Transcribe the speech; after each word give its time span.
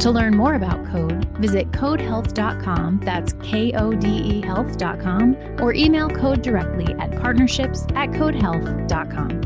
To 0.00 0.10
learn 0.10 0.36
more 0.36 0.54
about 0.54 0.84
Kode, 0.84 1.24
visit 1.38 1.70
kodehealth.com, 1.72 3.00
that's 3.02 3.32
K 3.42 3.72
O 3.72 3.92
D 3.92 4.08
E 4.08 4.40
health.com, 4.42 5.36
or 5.60 5.74
email 5.74 6.08
Kode 6.08 6.42
directly 6.42 6.94
at 6.94 7.10
partnerships 7.20 7.84
at 7.94 8.10
kodehealth.com. 8.10 9.42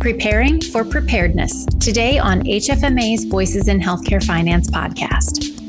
Preparing 0.00 0.62
for 0.62 0.82
Preparedness, 0.82 1.66
today 1.78 2.16
on 2.16 2.40
HFMA's 2.44 3.26
Voices 3.26 3.68
in 3.68 3.78
Healthcare 3.80 4.24
Finance 4.24 4.70
podcast. 4.70 5.59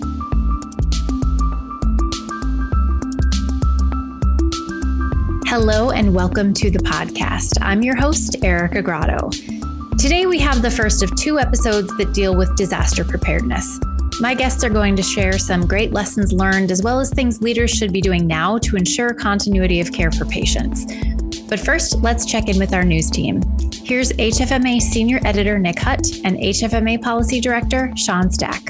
Hello 5.51 5.91
and 5.91 6.15
welcome 6.15 6.53
to 6.53 6.71
the 6.71 6.79
podcast. 6.79 7.57
I'm 7.59 7.81
your 7.81 7.97
host, 7.97 8.41
Erica 8.41 8.81
Grotto. 8.81 9.29
Today 9.99 10.26
we 10.26 10.39
have 10.39 10.62
the 10.62 10.71
first 10.71 11.03
of 11.03 11.13
two 11.17 11.39
episodes 11.39 11.89
that 11.98 12.13
deal 12.13 12.37
with 12.37 12.55
disaster 12.55 13.03
preparedness. 13.03 13.77
My 14.21 14.34
guests 14.34 14.63
are 14.63 14.70
going 14.70 14.95
to 14.95 15.03
share 15.03 15.37
some 15.37 15.67
great 15.67 15.91
lessons 15.91 16.31
learned 16.31 16.71
as 16.71 16.81
well 16.81 17.01
as 17.01 17.09
things 17.09 17.41
leaders 17.41 17.70
should 17.70 17.91
be 17.91 17.99
doing 17.99 18.26
now 18.26 18.59
to 18.59 18.77
ensure 18.77 19.13
continuity 19.13 19.81
of 19.81 19.91
care 19.91 20.09
for 20.09 20.23
patients. 20.23 20.85
But 21.49 21.59
first, 21.59 21.98
let's 21.98 22.26
check 22.26 22.48
in 22.48 22.57
with 22.57 22.73
our 22.73 22.85
news 22.85 23.09
team. 23.09 23.41
Here's 23.83 24.13
HFMA 24.13 24.79
Senior 24.81 25.20
Editor 25.26 25.59
Nick 25.59 25.79
Hutt 25.79 26.07
and 26.23 26.37
HFMA 26.37 27.01
Policy 27.01 27.41
Director 27.41 27.91
Sean 27.98 28.31
Stack. 28.31 28.70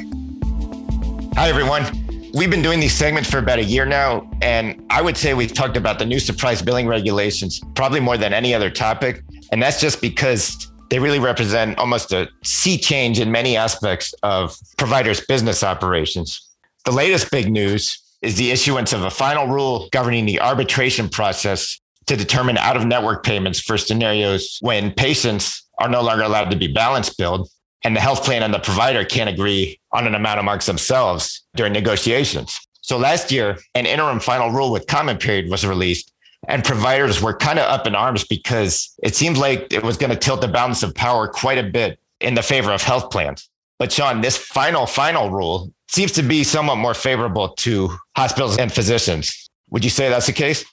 Hi, 1.36 1.48
everyone. 1.48 2.01
We've 2.34 2.50
been 2.50 2.62
doing 2.62 2.80
these 2.80 2.94
segments 2.94 3.30
for 3.30 3.40
about 3.40 3.60
a 3.60 3.64
year 3.64 3.86
now, 3.86 4.30
and 4.42 4.82
I 4.90 5.02
would 5.02 5.18
say 5.18 5.34
we've 5.34 5.54
talked 5.54 5.76
about 5.76 6.00
the 6.00 6.06
new 6.06 6.20
surprise 6.20 6.62
billing 6.62 6.88
regulations 6.88 7.60
probably 7.76 8.00
more 8.00 8.18
than 8.18 8.32
any 8.32 8.54
other 8.54 8.70
topic. 8.70 9.22
And 9.52 9.62
that's 9.62 9.82
just 9.82 10.00
because 10.00 10.72
they 10.90 10.98
really 10.98 11.20
represent 11.20 11.78
almost 11.78 12.14
a 12.14 12.30
sea 12.42 12.78
change 12.78 13.20
in 13.20 13.34
many 13.34 13.58
aspects 13.58 14.14
of 14.24 14.58
providers' 14.78 15.20
business 15.26 15.62
operations. 15.62 16.56
The 16.86 16.92
latest 16.92 17.32
big 17.32 17.52
news 17.52 18.02
is 18.22 18.38
the 18.38 18.52
issuance 18.52 18.94
of 18.94 19.04
a 19.04 19.12
final 19.12 19.48
rule 19.48 19.90
governing 19.92 20.26
the 20.26 20.40
arbitration 20.40 21.10
process 21.10 21.82
to 22.06 22.16
determine 22.16 22.58
out 22.58 22.78
of 22.78 22.86
network 22.86 23.26
payments 23.26 23.60
for 23.60 23.78
scenarios 23.78 24.58
when 24.62 24.92
patients 24.94 25.68
are 25.80 25.90
no 25.90 26.02
longer 26.02 26.24
allowed 26.24 26.50
to 26.52 26.56
be 26.56 26.68
balance 26.68 27.14
billed 27.14 27.50
and 27.84 27.96
the 27.96 28.00
health 28.00 28.24
plan 28.24 28.44
and 28.44 28.54
the 28.54 28.60
provider 28.60 29.04
can't 29.04 29.30
agree 29.30 29.80
on 29.92 30.08
an 30.08 30.16
amount 30.16 30.40
amongst 30.40 30.68
themselves 30.68 31.44
during 31.56 31.74
negotiations. 31.74 32.60
So 32.82 32.98
last 32.98 33.32
year, 33.32 33.58
an 33.76 33.86
interim 33.86 34.20
final 34.20 34.52
rule 34.52 34.72
with 34.72 34.88
comment 34.88 35.20
period 35.20 35.50
was 35.50 35.66
released, 35.66 36.12
and 36.48 36.64
providers 36.64 37.22
were 37.22 37.36
kind 37.36 37.60
of 37.60 37.66
up 37.66 37.88
in 37.88 37.96
arms 37.96 38.24
because 38.24 38.94
it 39.04 39.16
seemed 39.16 39.38
like 39.38 39.72
it 39.72 39.84
was 39.84 39.98
going 39.98 40.10
to 40.10 40.16
tilt 40.16 40.42
the 40.42 40.48
balance 40.48 40.84
of 40.84 40.94
power 40.96 41.28
quite 41.28 41.58
a 41.58 41.64
bit 41.64 42.00
in 42.20 42.34
the 42.34 42.42
favor 42.42 42.72
of 42.72 42.82
health 42.82 43.12
plans. 43.12 43.50
But 43.80 43.92
Sean, 43.92 44.22
this 44.22 44.38
final, 44.38 44.86
final 44.86 45.30
rule 45.32 45.72
seems 45.90 46.12
to 46.14 46.24
be 46.24 46.44
somewhat 46.44 46.78
more 46.78 46.94
favorable 46.94 47.50
to 47.50 47.90
hospitals 48.16 48.58
and 48.58 48.72
physicians. 48.72 49.50
Would 49.72 49.84
you 49.84 49.90
say 49.90 50.10
that's 50.10 50.28
the 50.28 50.34
case? 50.34 50.66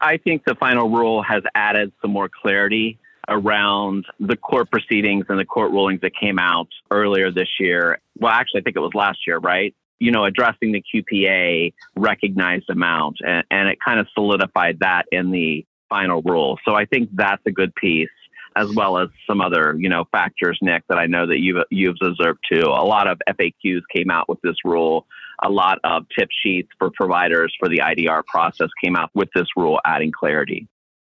I 0.00 0.16
think 0.16 0.44
the 0.44 0.54
final 0.54 0.90
rule 0.90 1.22
has 1.22 1.42
added 1.54 1.92
some 2.02 2.10
more 2.10 2.28
clarity 2.28 2.98
around 3.28 4.06
the 4.20 4.36
court 4.36 4.70
proceedings 4.70 5.26
and 5.28 5.38
the 5.38 5.44
court 5.44 5.72
rulings 5.72 6.00
that 6.02 6.12
came 6.18 6.38
out 6.38 6.68
earlier 6.90 7.30
this 7.30 7.48
year. 7.58 7.98
Well, 8.18 8.32
actually, 8.32 8.60
I 8.60 8.64
think 8.64 8.76
it 8.76 8.80
was 8.80 8.94
last 8.94 9.18
year, 9.26 9.38
right? 9.38 9.74
You 9.98 10.10
know, 10.10 10.24
addressing 10.24 10.72
the 10.72 10.82
QPA 10.82 11.72
recognized 11.96 12.68
amount, 12.68 13.18
and, 13.24 13.44
and 13.50 13.68
it 13.68 13.78
kind 13.84 14.00
of 14.00 14.06
solidified 14.14 14.80
that 14.80 15.04
in 15.12 15.30
the 15.30 15.64
final 15.88 16.22
rule. 16.22 16.58
So 16.64 16.74
I 16.74 16.84
think 16.84 17.10
that's 17.12 17.42
a 17.46 17.52
good 17.52 17.74
piece, 17.74 18.08
as 18.56 18.74
well 18.74 18.98
as 18.98 19.08
some 19.26 19.40
other, 19.40 19.76
you 19.78 19.88
know, 19.88 20.04
factors, 20.10 20.58
Nick, 20.60 20.82
that 20.88 20.98
I 20.98 21.06
know 21.06 21.26
that 21.26 21.38
you've 21.38 21.64
you've 21.70 21.96
observed 22.02 22.40
too. 22.50 22.66
A 22.66 22.84
lot 22.84 23.08
of 23.08 23.20
FAQs 23.28 23.82
came 23.94 24.10
out 24.10 24.28
with 24.28 24.40
this 24.42 24.56
rule. 24.64 25.06
A 25.42 25.50
lot 25.50 25.78
of 25.84 26.06
tip 26.16 26.28
sheets 26.42 26.68
for 26.78 26.90
providers 26.90 27.54
for 27.58 27.68
the 27.68 27.78
IDR 27.78 28.24
process 28.26 28.68
came 28.82 28.96
out 28.96 29.10
with 29.14 29.28
this 29.34 29.46
rule, 29.56 29.80
adding 29.84 30.12
clarity. 30.12 30.68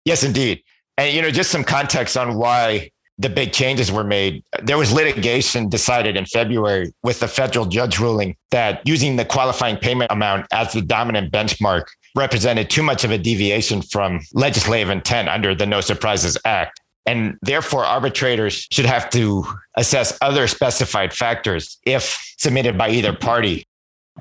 Yes, 0.06 0.24
indeed. 0.24 0.64
And, 1.00 1.16
you 1.16 1.22
know, 1.22 1.32
just 1.32 1.50
some 1.50 1.64
context 1.64 2.18
on 2.18 2.36
why 2.36 2.92
the 3.18 3.30
big 3.30 3.54
changes 3.54 3.90
were 3.90 4.04
made. 4.04 4.44
There 4.62 4.78
was 4.78 4.92
litigation 4.92 5.70
decided 5.70 6.18
in 6.18 6.26
February 6.26 6.92
with 7.04 7.22
the 7.22 7.28
federal 7.30 7.66
judge 7.66 8.00
ruling 8.00 8.36
that 8.52 8.86
using 8.86 9.16
the 9.16 9.24
qualifying 9.24 9.78
payment 9.78 10.12
amount 10.12 10.48
as 10.52 10.74
the 10.74 10.82
dominant 10.82 11.32
benchmark 11.32 11.86
represented 12.18 12.70
too 12.70 12.84
much 12.84 13.06
of 13.06 13.12
a 13.12 13.18
deviation 13.18 13.82
from 13.82 14.20
legislative 14.34 14.90
intent 14.90 15.30
under 15.30 15.56
the 15.56 15.66
No 15.66 15.80
Surprises 15.80 16.38
Act. 16.44 16.82
And 17.06 17.38
therefore, 17.44 17.86
arbitrators 17.86 18.68
should 18.70 18.86
have 18.86 19.10
to 19.12 19.46
assess 19.78 20.18
other 20.22 20.48
specified 20.48 21.14
factors 21.14 21.78
if 21.86 22.20
submitted 22.38 22.78
by 22.78 22.90
either 22.90 23.14
party, 23.14 23.66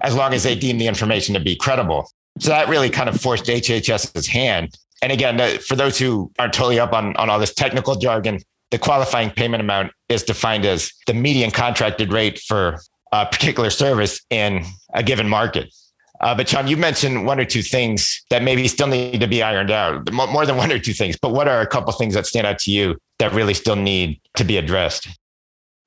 as 0.01 0.15
long 0.15 0.33
as 0.33 0.45
they 0.45 0.55
deem 0.55 0.79
the 0.79 0.87
information 0.87 1.35
to 1.35 1.41
be 1.41 1.57
credible. 1.57 2.09
So 2.39 2.51
that 2.51 2.69
really 2.69 2.89
kind 2.89 3.09
of 3.09 3.21
forced 3.21 3.47
HHS's 3.47 4.29
hand 4.29 4.77
and 5.03 5.13
again, 5.13 5.59
for 5.61 5.77
those 5.77 5.99
who 5.99 6.31
aren't 6.39 6.53
totally 6.53 6.79
up 6.79 6.93
on, 6.93 7.17
on 7.17 7.31
all 7.31 7.39
this 7.39 7.55
technical 7.55 7.95
jargon, 7.97 8.41
the 8.71 8.79
qualifying 8.79 9.31
payment 9.31 9.61
amount 9.61 9.93
is 10.09 10.23
defined 10.23 10.65
as 10.65 10.93
the 11.07 11.15
median 11.15 11.51
contracted 11.51 12.13
rate 12.13 12.39
for 12.47 12.79
a 13.13 13.25
particular 13.27 13.71
service 13.71 14.21
in 14.31 14.65
a 14.93 15.03
given 15.03 15.29
market. 15.29 15.73
Uh, 16.21 16.35
but 16.35 16.49
Sean, 16.49 16.67
you 16.67 16.77
mentioned 16.77 17.27
one 17.27 17.39
or 17.39 17.45
two 17.45 17.63
things 17.63 18.25
that 18.31 18.43
maybe 18.43 18.67
still 18.67 18.89
need 18.89 19.21
to 19.21 19.29
be 19.29 19.43
ironed 19.43 19.71
out, 19.71 20.13
more 20.13 20.45
than 20.45 20.57
one 20.57 20.73
or 20.73 20.79
two 20.79 20.93
things. 20.93 21.17
But 21.17 21.33
what 21.33 21.47
are 21.47 21.61
a 21.61 21.67
couple 21.67 21.93
things 21.93 22.15
that 22.15 22.27
stand 22.27 22.47
out 22.47 22.59
to 22.61 22.73
you 22.73 22.99
that 23.21 23.33
really 23.33 23.55
still 23.55 23.77
need 23.77 24.21
to 24.35 24.45
be 24.45 24.57
addressed? 24.57 25.09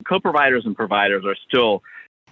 Co-providers 0.08 0.64
and 0.64 0.74
providers 0.74 1.24
are 1.26 1.36
still 1.46 1.82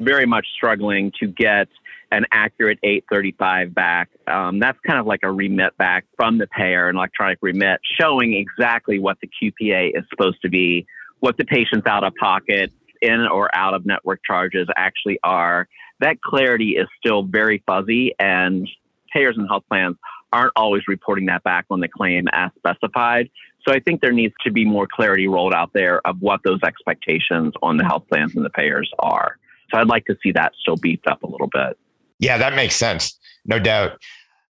very 0.00 0.24
much 0.24 0.46
struggling 0.56 1.12
to 1.20 1.26
get 1.26 1.68
an 2.10 2.26
accurate 2.32 2.78
835 2.82 3.74
back. 3.74 4.10
Um, 4.26 4.58
that's 4.58 4.78
kind 4.86 4.98
of 4.98 5.06
like 5.06 5.20
a 5.22 5.30
remit 5.30 5.76
back 5.76 6.04
from 6.16 6.38
the 6.38 6.46
payer, 6.46 6.88
an 6.88 6.96
electronic 6.96 7.38
remit, 7.40 7.80
showing 8.00 8.34
exactly 8.34 8.98
what 8.98 9.18
the 9.20 9.28
QPA 9.28 9.96
is 9.96 10.04
supposed 10.10 10.42
to 10.42 10.48
be, 10.48 10.86
what 11.20 11.36
the 11.36 11.44
patient's 11.44 11.86
out 11.86 12.04
of 12.04 12.14
pocket, 12.16 12.72
in 13.00 13.20
or 13.26 13.54
out 13.54 13.74
of 13.74 13.86
network 13.86 14.20
charges 14.24 14.68
actually 14.76 15.18
are. 15.22 15.68
That 16.00 16.20
clarity 16.20 16.76
is 16.76 16.86
still 16.98 17.22
very 17.22 17.62
fuzzy, 17.66 18.14
and 18.18 18.68
payers 19.12 19.36
and 19.36 19.48
health 19.48 19.64
plans 19.68 19.96
aren't 20.32 20.52
always 20.56 20.82
reporting 20.86 21.26
that 21.26 21.42
back 21.42 21.66
on 21.70 21.80
the 21.80 21.88
claim 21.88 22.26
as 22.32 22.50
specified. 22.56 23.30
So 23.66 23.74
I 23.74 23.80
think 23.80 24.00
there 24.00 24.12
needs 24.12 24.34
to 24.44 24.50
be 24.50 24.64
more 24.64 24.86
clarity 24.90 25.28
rolled 25.28 25.52
out 25.52 25.72
there 25.72 26.00
of 26.06 26.20
what 26.20 26.40
those 26.44 26.60
expectations 26.62 27.52
on 27.62 27.76
the 27.76 27.84
health 27.84 28.04
plans 28.08 28.34
and 28.34 28.44
the 28.44 28.50
payers 28.50 28.90
are. 28.98 29.36
So 29.70 29.78
I'd 29.78 29.88
like 29.88 30.06
to 30.06 30.16
see 30.22 30.32
that 30.32 30.52
still 30.60 30.76
beefed 30.76 31.06
up 31.06 31.22
a 31.22 31.26
little 31.26 31.48
bit. 31.48 31.76
Yeah, 32.20 32.38
that 32.38 32.54
makes 32.54 32.76
sense. 32.76 33.18
No 33.44 33.58
doubt. 33.58 33.98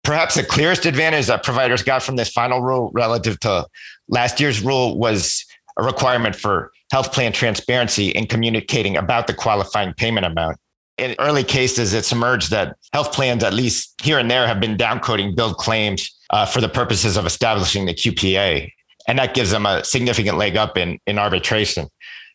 Perhaps 0.04 0.36
the 0.36 0.44
clearest 0.44 0.86
advantage 0.86 1.28
that 1.28 1.44
providers 1.44 1.84
got 1.84 2.02
from 2.02 2.16
this 2.16 2.30
final 2.30 2.62
rule 2.62 2.92
relative 2.94 3.40
to 3.42 3.68
last 4.08 4.40
year's 4.40 4.64
rule 4.64 4.98
was 4.98 5.46
a 5.78 5.84
requirement 5.84 6.36
for 6.36 6.72
health 6.92 7.12
plan 7.12 7.34
transparency 7.34 8.10
in 8.10 8.26
communicating 8.26 8.96
about 8.96 9.28
the 9.28 9.34
qualifying 9.34 9.94
payment 9.94 10.26
amount. 10.26 10.58
In 10.98 11.16
early 11.20 11.44
cases, 11.44 11.94
it's 11.94 12.12
emerged 12.12 12.50
that 12.52 12.76
health 12.94 13.12
plans, 13.12 13.44
at 13.44 13.54
least 13.54 13.94
here 14.02 14.18
and 14.18 14.32
there, 14.32 14.48
have 14.48 14.60
been 14.60 14.78
downcoding 14.78 15.36
billed 15.36 15.58
claims 15.58 16.10
uh, 16.32 16.46
for 16.46 16.62
the 16.62 16.70
purposes 16.70 17.18
of 17.18 17.26
establishing 17.26 17.86
the 17.86 17.94
QPA. 17.94 18.72
And 19.08 19.20
that 19.20 19.34
gives 19.34 19.52
them 19.52 19.66
a 19.66 19.84
significant 19.84 20.38
leg 20.38 20.58
up 20.58 20.78
in, 20.78 21.00
in 21.06 21.20
arbitration. 21.20 21.88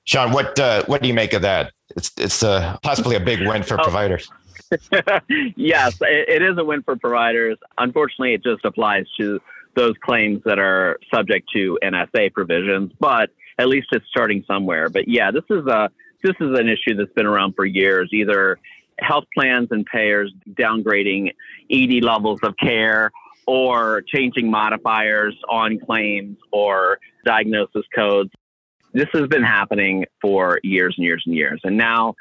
Sean, 0.04 0.32
what 0.32 0.58
uh, 0.58 0.84
what 0.86 1.00
do 1.02 1.08
you 1.08 1.14
make 1.14 1.32
of 1.32 1.42
that? 1.42 1.72
It's 1.96 2.10
it's 2.16 2.42
uh, 2.42 2.76
possibly 2.82 3.16
a 3.16 3.20
big 3.20 3.46
win 3.46 3.62
for 3.62 3.80
oh. 3.80 3.82
providers. 3.82 4.28
yes, 5.56 5.96
it, 6.00 6.28
it 6.28 6.42
is 6.42 6.56
a 6.58 6.64
win 6.64 6.82
for 6.82 6.96
providers. 6.96 7.58
Unfortunately, 7.78 8.34
it 8.34 8.42
just 8.42 8.64
applies 8.64 9.06
to 9.18 9.40
those 9.74 9.94
claims 10.04 10.42
that 10.44 10.58
are 10.58 10.98
subject 11.12 11.48
to 11.54 11.78
NSA 11.82 12.32
provisions, 12.32 12.92
but 13.00 13.30
at 13.58 13.68
least 13.68 13.88
it's 13.92 14.06
starting 14.08 14.44
somewhere. 14.46 14.88
But 14.88 15.08
yeah, 15.08 15.30
this 15.30 15.44
is 15.50 15.66
a 15.66 15.90
this 16.22 16.34
is 16.40 16.58
an 16.58 16.68
issue 16.68 16.94
that's 16.96 17.12
been 17.14 17.26
around 17.26 17.54
for 17.54 17.64
years. 17.64 18.10
Either 18.12 18.58
health 19.00 19.24
plans 19.34 19.68
and 19.70 19.84
payers 19.86 20.32
downgrading 20.50 21.32
ED 21.70 22.04
levels 22.04 22.40
of 22.42 22.54
care 22.56 23.10
or 23.46 24.02
changing 24.02 24.50
modifiers 24.50 25.36
on 25.48 25.78
claims 25.78 26.38
or 26.52 26.98
diagnosis 27.24 27.82
codes. 27.94 28.30
This 28.92 29.08
has 29.14 29.26
been 29.26 29.42
happening 29.42 30.04
for 30.20 30.60
years 30.62 30.94
and 30.96 31.04
years 31.04 31.22
and 31.26 31.34
years. 31.34 31.60
And 31.64 31.76
now, 31.76 32.14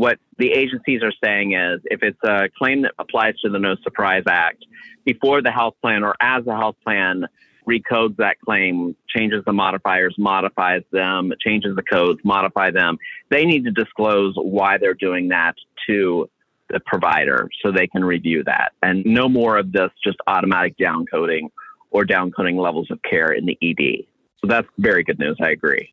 what 0.00 0.16
the 0.38 0.50
agencies 0.52 1.02
are 1.02 1.12
saying 1.22 1.52
is 1.52 1.82
if 1.84 2.02
it's 2.02 2.18
a 2.24 2.48
claim 2.56 2.80
that 2.80 2.92
applies 2.98 3.34
to 3.44 3.50
the 3.50 3.58
No 3.58 3.74
Surprise 3.82 4.22
Act, 4.26 4.64
before 5.04 5.42
the 5.42 5.50
health 5.50 5.74
plan 5.82 6.04
or 6.04 6.14
as 6.22 6.42
the 6.46 6.56
health 6.56 6.76
plan 6.82 7.26
recodes 7.68 8.16
that 8.16 8.40
claim, 8.42 8.96
changes 9.14 9.44
the 9.44 9.52
modifiers, 9.52 10.14
modifies 10.16 10.80
them, 10.90 11.34
changes 11.38 11.76
the 11.76 11.82
codes, 11.82 12.18
modify 12.24 12.70
them, 12.70 12.96
they 13.28 13.44
need 13.44 13.64
to 13.64 13.70
disclose 13.72 14.32
why 14.36 14.78
they're 14.78 14.94
doing 14.94 15.28
that 15.28 15.52
to 15.86 16.30
the 16.70 16.80
provider 16.86 17.50
so 17.62 17.70
they 17.70 17.86
can 17.86 18.02
review 18.02 18.42
that. 18.44 18.72
And 18.82 19.04
no 19.04 19.28
more 19.28 19.58
of 19.58 19.70
this 19.70 19.90
just 20.02 20.16
automatic 20.26 20.78
downcoding 20.78 21.50
or 21.90 22.06
downcoding 22.06 22.58
levels 22.58 22.90
of 22.90 23.00
care 23.02 23.32
in 23.32 23.44
the 23.44 23.58
ED. 23.60 24.06
So 24.40 24.46
that's 24.48 24.68
very 24.78 25.04
good 25.04 25.18
news. 25.18 25.36
I 25.42 25.50
agree. 25.50 25.92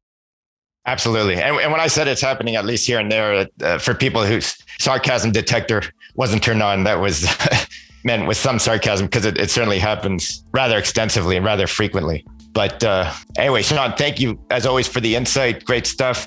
Absolutely. 0.88 1.36
And, 1.36 1.58
and 1.58 1.72
when 1.72 1.82
I 1.82 1.88
said 1.88 2.08
it's 2.08 2.22
happening, 2.22 2.56
at 2.56 2.66
least 2.66 2.88
here 2.88 2.98
and 2.98 3.12
there, 3.12 3.48
uh, 3.62 3.78
for 3.78 3.94
people 3.94 4.26
whose 4.26 4.58
sarcasm 4.80 5.34
detector 5.34 5.84
wasn't 6.16 6.42
turned 6.42 6.64
on, 6.64 6.86
that 6.86 7.02
was 7.02 7.28
meant 8.06 8.26
with 8.26 8.38
some 8.38 8.58
sarcasm 8.58 9.08
because 9.08 9.26
it, 9.26 9.38
it, 9.38 9.52
certainly 9.52 9.80
happens 9.80 10.46
rather 10.54 10.78
extensively 10.78 11.36
and 11.36 11.46
rather 11.46 11.68
frequently. 11.68 12.26
But 12.54 12.82
uh, 12.86 13.14
anyway, 13.38 13.64
Sean, 13.64 13.94
thank 13.98 14.22
you 14.22 14.40
as 14.50 14.66
always 14.66 14.88
for 14.88 15.02
the 15.02 15.14
insight. 15.14 15.66
Great 15.66 15.86
stuff. 15.86 16.26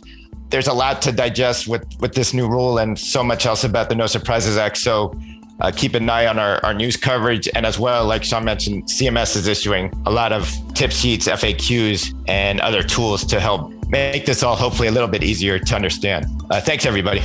There's 0.50 0.68
a 0.68 0.74
lot 0.74 1.00
to 1.02 1.12
digest 1.12 1.66
with 1.66 1.84
with 2.00 2.14
this 2.14 2.34
new 2.34 2.46
rule 2.46 2.78
and 2.78 2.98
so 2.98 3.24
much 3.24 3.46
else 3.46 3.64
about 3.64 3.88
the 3.88 3.94
No 3.94 4.06
Surprises 4.06 4.58
Act. 4.58 4.76
So 4.76 5.18
uh, 5.60 5.72
keep 5.74 5.94
an 5.94 6.08
eye 6.10 6.26
on 6.26 6.38
our, 6.38 6.62
our 6.64 6.74
news 6.74 6.96
coverage. 6.96 7.48
And 7.54 7.64
as 7.64 7.78
well, 7.78 8.04
like 8.04 8.24
Sean 8.24 8.44
mentioned, 8.44 8.84
CMS 8.84 9.36
is 9.36 9.46
issuing 9.46 9.90
a 10.06 10.10
lot 10.10 10.32
of 10.32 10.52
tip 10.74 10.90
sheets, 10.90 11.28
FAQs, 11.28 12.14
and 12.28 12.60
other 12.60 12.82
tools 12.82 13.24
to 13.26 13.40
help 13.40 13.72
make 13.90 14.24
this 14.24 14.42
all 14.42 14.56
hopefully 14.56 14.88
a 14.88 14.92
little 14.92 15.08
bit 15.08 15.22
easier 15.22 15.58
to 15.58 15.74
understand. 15.74 16.26
Uh, 16.50 16.60
thanks, 16.60 16.86
everybody. 16.86 17.20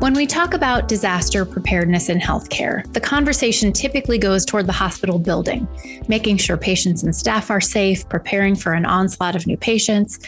When 0.00 0.14
we 0.14 0.26
talk 0.26 0.52
about 0.52 0.88
disaster 0.88 1.44
preparedness 1.44 2.08
in 2.08 2.18
healthcare, 2.18 2.92
the 2.92 3.00
conversation 3.00 3.72
typically 3.72 4.18
goes 4.18 4.44
toward 4.44 4.66
the 4.66 4.72
hospital 4.72 5.16
building, 5.20 5.68
making 6.08 6.38
sure 6.38 6.56
patients 6.56 7.04
and 7.04 7.14
staff 7.14 7.52
are 7.52 7.60
safe, 7.60 8.08
preparing 8.08 8.56
for 8.56 8.72
an 8.72 8.84
onslaught 8.84 9.36
of 9.36 9.46
new 9.46 9.56
patients, 9.56 10.18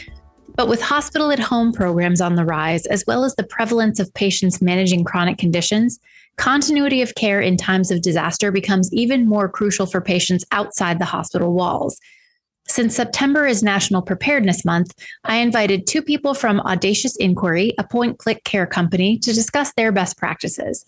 but 0.55 0.69
with 0.69 0.81
hospital 0.81 1.29
at 1.29 1.39
home 1.39 1.73
programs 1.73 2.21
on 2.21 2.35
the 2.35 2.45
rise, 2.45 2.85
as 2.85 3.03
well 3.05 3.25
as 3.25 3.35
the 3.35 3.43
prevalence 3.43 3.99
of 3.99 4.13
patients 4.13 4.61
managing 4.61 5.03
chronic 5.03 5.37
conditions, 5.37 5.99
continuity 6.37 7.01
of 7.01 7.15
care 7.15 7.41
in 7.41 7.57
times 7.57 7.91
of 7.91 8.01
disaster 8.01 8.51
becomes 8.51 8.93
even 8.93 9.27
more 9.27 9.49
crucial 9.49 9.85
for 9.85 10.01
patients 10.01 10.45
outside 10.51 10.99
the 10.99 11.05
hospital 11.05 11.53
walls. 11.53 11.99
Since 12.67 12.95
September 12.95 13.45
is 13.45 13.61
National 13.61 14.01
Preparedness 14.01 14.65
Month, 14.65 14.93
I 15.23 15.37
invited 15.37 15.85
two 15.85 16.01
people 16.01 16.33
from 16.33 16.59
Audacious 16.61 17.15
Inquiry, 17.17 17.73
a 17.77 17.83
PointClickCare 17.83 18.69
company, 18.69 19.19
to 19.19 19.33
discuss 19.33 19.71
their 19.73 19.91
best 19.91 20.17
practices. 20.17 20.83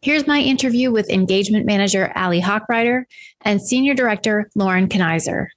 Here's 0.00 0.26
my 0.26 0.40
interview 0.40 0.90
with 0.90 1.10
Engagement 1.10 1.66
Manager 1.66 2.12
Ali 2.16 2.40
Hochreiter 2.40 3.04
and 3.42 3.60
Senior 3.60 3.94
Director 3.94 4.50
Lauren 4.54 4.88
Knieser 4.88 5.48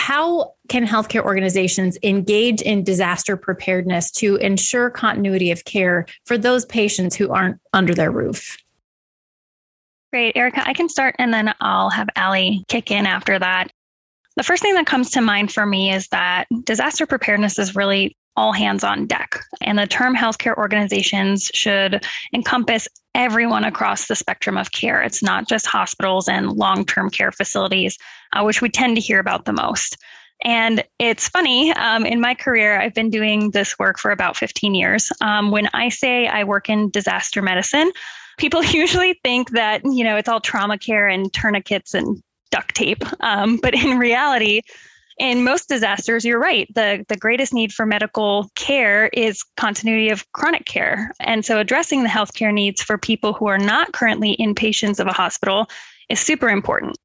how 0.00 0.54
can 0.70 0.86
healthcare 0.86 1.22
organizations 1.22 1.98
engage 2.02 2.62
in 2.62 2.82
disaster 2.82 3.36
preparedness 3.36 4.10
to 4.12 4.36
ensure 4.36 4.88
continuity 4.88 5.50
of 5.50 5.66
care 5.66 6.06
for 6.24 6.38
those 6.38 6.64
patients 6.64 7.14
who 7.14 7.30
aren't 7.30 7.60
under 7.74 7.94
their 7.94 8.10
roof? 8.10 8.56
Great, 10.10 10.34
Erica. 10.38 10.66
I 10.66 10.72
can 10.72 10.88
start 10.88 11.16
and 11.18 11.34
then 11.34 11.54
I'll 11.60 11.90
have 11.90 12.08
Ali 12.16 12.64
kick 12.68 12.90
in 12.90 13.04
after 13.04 13.38
that. 13.38 13.70
The 14.36 14.42
first 14.42 14.62
thing 14.62 14.72
that 14.74 14.86
comes 14.86 15.10
to 15.10 15.20
mind 15.20 15.52
for 15.52 15.66
me 15.66 15.92
is 15.92 16.08
that 16.08 16.46
disaster 16.64 17.04
preparedness 17.04 17.58
is 17.58 17.76
really 17.76 18.16
all 18.40 18.52
hands 18.52 18.82
on 18.82 19.06
deck. 19.06 19.38
And 19.60 19.78
the 19.78 19.86
term 19.86 20.16
healthcare 20.16 20.56
organizations 20.56 21.50
should 21.52 22.06
encompass 22.32 22.88
everyone 23.14 23.64
across 23.64 24.08
the 24.08 24.16
spectrum 24.16 24.56
of 24.56 24.72
care. 24.72 25.02
It's 25.02 25.22
not 25.22 25.46
just 25.46 25.66
hospitals 25.66 26.26
and 26.26 26.52
long 26.52 26.86
term 26.86 27.10
care 27.10 27.32
facilities, 27.32 27.98
uh, 28.32 28.42
which 28.42 28.62
we 28.62 28.70
tend 28.70 28.96
to 28.96 29.02
hear 29.02 29.18
about 29.18 29.44
the 29.44 29.52
most. 29.52 29.98
And 30.42 30.82
it's 30.98 31.28
funny, 31.28 31.70
um, 31.72 32.06
in 32.06 32.18
my 32.18 32.34
career, 32.34 32.80
I've 32.80 32.94
been 32.94 33.10
doing 33.10 33.50
this 33.50 33.78
work 33.78 33.98
for 33.98 34.10
about 34.10 34.38
15 34.38 34.74
years. 34.74 35.12
Um, 35.20 35.50
when 35.50 35.68
I 35.74 35.90
say 35.90 36.26
I 36.26 36.44
work 36.44 36.70
in 36.70 36.88
disaster 36.88 37.42
medicine, 37.42 37.92
people 38.38 38.64
usually 38.82 39.20
think 39.22 39.50
that, 39.50 39.82
you 39.84 40.02
know, 40.02 40.16
it's 40.16 40.30
all 40.30 40.40
trauma 40.40 40.78
care 40.78 41.08
and 41.08 41.30
tourniquets 41.30 41.92
and 41.92 42.22
duct 42.50 42.74
tape. 42.74 43.04
Um, 43.22 43.58
but 43.58 43.74
in 43.74 43.98
reality, 43.98 44.62
in 45.20 45.44
most 45.44 45.68
disasters, 45.68 46.24
you're 46.24 46.40
right. 46.40 46.66
The, 46.74 47.04
the 47.08 47.16
greatest 47.16 47.52
need 47.52 47.72
for 47.72 47.84
medical 47.84 48.50
care 48.54 49.08
is 49.08 49.44
continuity 49.58 50.08
of 50.08 50.24
chronic 50.32 50.64
care. 50.64 51.12
And 51.20 51.44
so 51.44 51.58
addressing 51.58 52.02
the 52.02 52.08
healthcare 52.08 52.52
needs 52.52 52.82
for 52.82 52.96
people 52.96 53.34
who 53.34 53.46
are 53.46 53.58
not 53.58 53.92
currently 53.92 54.34
inpatients 54.40 54.98
of 54.98 55.06
a 55.06 55.12
hospital 55.12 55.66
is 56.08 56.18
super 56.18 56.48
important. 56.48 56.96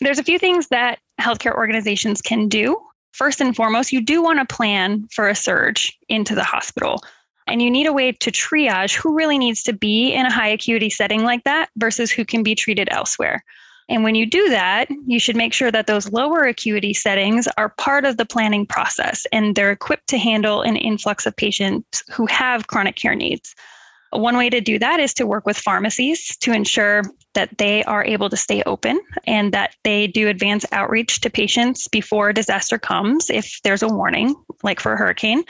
There's 0.00 0.18
a 0.18 0.24
few 0.24 0.38
things 0.38 0.66
that 0.68 0.98
healthcare 1.20 1.54
organizations 1.54 2.20
can 2.20 2.48
do. 2.48 2.76
First 3.12 3.40
and 3.40 3.54
foremost, 3.54 3.92
you 3.92 4.04
do 4.04 4.20
want 4.20 4.40
to 4.40 4.54
plan 4.54 5.06
for 5.12 5.28
a 5.28 5.36
surge 5.36 5.96
into 6.08 6.34
the 6.34 6.44
hospital. 6.44 7.00
And 7.46 7.62
you 7.62 7.70
need 7.70 7.86
a 7.86 7.92
way 7.92 8.10
to 8.10 8.32
triage 8.32 8.96
who 8.96 9.14
really 9.14 9.38
needs 9.38 9.62
to 9.64 9.72
be 9.72 10.12
in 10.12 10.26
a 10.26 10.32
high 10.32 10.48
acuity 10.48 10.90
setting 10.90 11.22
like 11.22 11.44
that 11.44 11.68
versus 11.76 12.10
who 12.10 12.24
can 12.24 12.42
be 12.42 12.56
treated 12.56 12.88
elsewhere. 12.90 13.44
And 13.90 14.04
when 14.04 14.14
you 14.14 14.24
do 14.24 14.48
that, 14.50 14.88
you 15.06 15.18
should 15.18 15.34
make 15.34 15.52
sure 15.52 15.72
that 15.72 15.88
those 15.88 16.12
lower 16.12 16.42
acuity 16.42 16.94
settings 16.94 17.48
are 17.58 17.70
part 17.70 18.04
of 18.04 18.16
the 18.16 18.24
planning 18.24 18.64
process 18.64 19.26
and 19.32 19.56
they're 19.56 19.72
equipped 19.72 20.06
to 20.08 20.18
handle 20.18 20.62
an 20.62 20.76
influx 20.76 21.26
of 21.26 21.36
patients 21.36 22.04
who 22.08 22.26
have 22.26 22.68
chronic 22.68 22.94
care 22.94 23.16
needs. 23.16 23.52
One 24.12 24.36
way 24.36 24.48
to 24.48 24.60
do 24.60 24.78
that 24.78 25.00
is 25.00 25.12
to 25.14 25.26
work 25.26 25.44
with 25.44 25.56
pharmacies 25.56 26.36
to 26.38 26.52
ensure 26.52 27.02
that 27.34 27.58
they 27.58 27.82
are 27.84 28.04
able 28.04 28.30
to 28.30 28.36
stay 28.36 28.62
open 28.64 29.00
and 29.26 29.52
that 29.52 29.74
they 29.82 30.06
do 30.06 30.28
advance 30.28 30.64
outreach 30.70 31.20
to 31.20 31.30
patients 31.30 31.88
before 31.88 32.32
disaster 32.32 32.78
comes 32.78 33.28
if 33.28 33.60
there's 33.64 33.82
a 33.82 33.88
warning, 33.88 34.34
like 34.62 34.78
for 34.78 34.92
a 34.92 34.96
hurricane, 34.96 35.42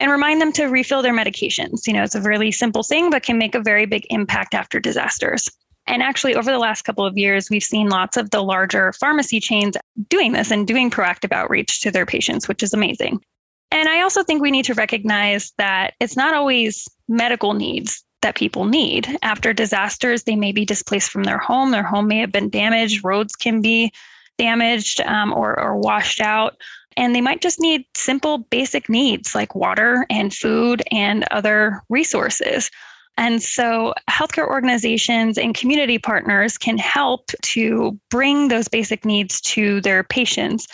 and 0.00 0.10
remind 0.10 0.40
them 0.40 0.52
to 0.52 0.66
refill 0.66 1.02
their 1.02 1.14
medications. 1.14 1.86
You 1.86 1.92
know, 1.92 2.02
it's 2.04 2.16
a 2.16 2.20
really 2.20 2.52
simple 2.52 2.82
thing, 2.84 3.10
but 3.10 3.22
can 3.22 3.38
make 3.38 3.54
a 3.54 3.60
very 3.60 3.86
big 3.86 4.06
impact 4.10 4.54
after 4.54 4.80
disasters. 4.80 5.48
And 5.86 6.02
actually, 6.02 6.34
over 6.34 6.50
the 6.50 6.58
last 6.58 6.82
couple 6.82 7.04
of 7.04 7.18
years, 7.18 7.50
we've 7.50 7.62
seen 7.62 7.88
lots 7.88 8.16
of 8.16 8.30
the 8.30 8.42
larger 8.42 8.92
pharmacy 8.94 9.40
chains 9.40 9.76
doing 10.08 10.32
this 10.32 10.50
and 10.50 10.66
doing 10.66 10.90
proactive 10.90 11.32
outreach 11.32 11.80
to 11.82 11.90
their 11.90 12.06
patients, 12.06 12.48
which 12.48 12.62
is 12.62 12.72
amazing. 12.72 13.22
And 13.70 13.88
I 13.88 14.00
also 14.00 14.22
think 14.22 14.40
we 14.40 14.50
need 14.50 14.64
to 14.66 14.74
recognize 14.74 15.52
that 15.58 15.94
it's 16.00 16.16
not 16.16 16.34
always 16.34 16.88
medical 17.08 17.54
needs 17.54 18.04
that 18.22 18.36
people 18.36 18.64
need. 18.64 19.18
After 19.22 19.52
disasters, 19.52 20.22
they 20.22 20.36
may 20.36 20.52
be 20.52 20.64
displaced 20.64 21.10
from 21.10 21.24
their 21.24 21.38
home. 21.38 21.70
Their 21.70 21.82
home 21.82 22.08
may 22.08 22.18
have 22.18 22.32
been 22.32 22.48
damaged, 22.48 23.04
roads 23.04 23.36
can 23.36 23.60
be 23.60 23.92
damaged 24.38 25.00
um, 25.02 25.32
or, 25.32 25.58
or 25.58 25.76
washed 25.76 26.20
out. 26.20 26.56
And 26.96 27.14
they 27.14 27.20
might 27.20 27.42
just 27.42 27.60
need 27.60 27.84
simple 27.94 28.38
basic 28.38 28.88
needs 28.88 29.34
like 29.34 29.54
water 29.54 30.06
and 30.08 30.32
food 30.32 30.82
and 30.90 31.24
other 31.30 31.82
resources. 31.88 32.70
And 33.16 33.42
so, 33.42 33.94
healthcare 34.10 34.48
organizations 34.48 35.38
and 35.38 35.54
community 35.54 35.98
partners 35.98 36.58
can 36.58 36.78
help 36.78 37.30
to 37.42 37.98
bring 38.10 38.48
those 38.48 38.68
basic 38.68 39.04
needs 39.04 39.40
to 39.42 39.80
their 39.82 40.02
patients 40.02 40.66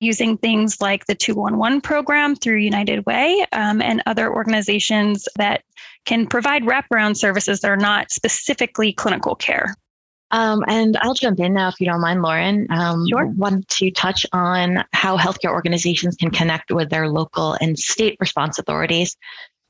using 0.00 0.36
things 0.38 0.80
like 0.80 1.06
the 1.06 1.14
211 1.14 1.80
program 1.80 2.36
through 2.36 2.58
United 2.58 3.04
Way 3.06 3.44
um, 3.52 3.82
and 3.82 4.02
other 4.06 4.32
organizations 4.32 5.26
that 5.36 5.62
can 6.04 6.26
provide 6.26 6.62
wraparound 6.62 7.16
services 7.16 7.60
that 7.60 7.70
are 7.70 7.76
not 7.76 8.12
specifically 8.12 8.92
clinical 8.92 9.34
care. 9.34 9.74
Um, 10.30 10.62
and 10.68 10.96
I'll 10.98 11.14
jump 11.14 11.40
in 11.40 11.54
now 11.54 11.68
if 11.68 11.80
you 11.80 11.86
don't 11.86 12.02
mind, 12.02 12.22
Lauren. 12.22 12.66
Um, 12.70 13.06
sure. 13.08 13.26
Want 13.26 13.66
to 13.68 13.90
touch 13.90 14.26
on 14.32 14.84
how 14.92 15.16
healthcare 15.16 15.50
organizations 15.50 16.16
can 16.16 16.30
connect 16.30 16.70
with 16.70 16.90
their 16.90 17.08
local 17.08 17.56
and 17.60 17.78
state 17.78 18.16
response 18.20 18.58
authorities 18.58 19.16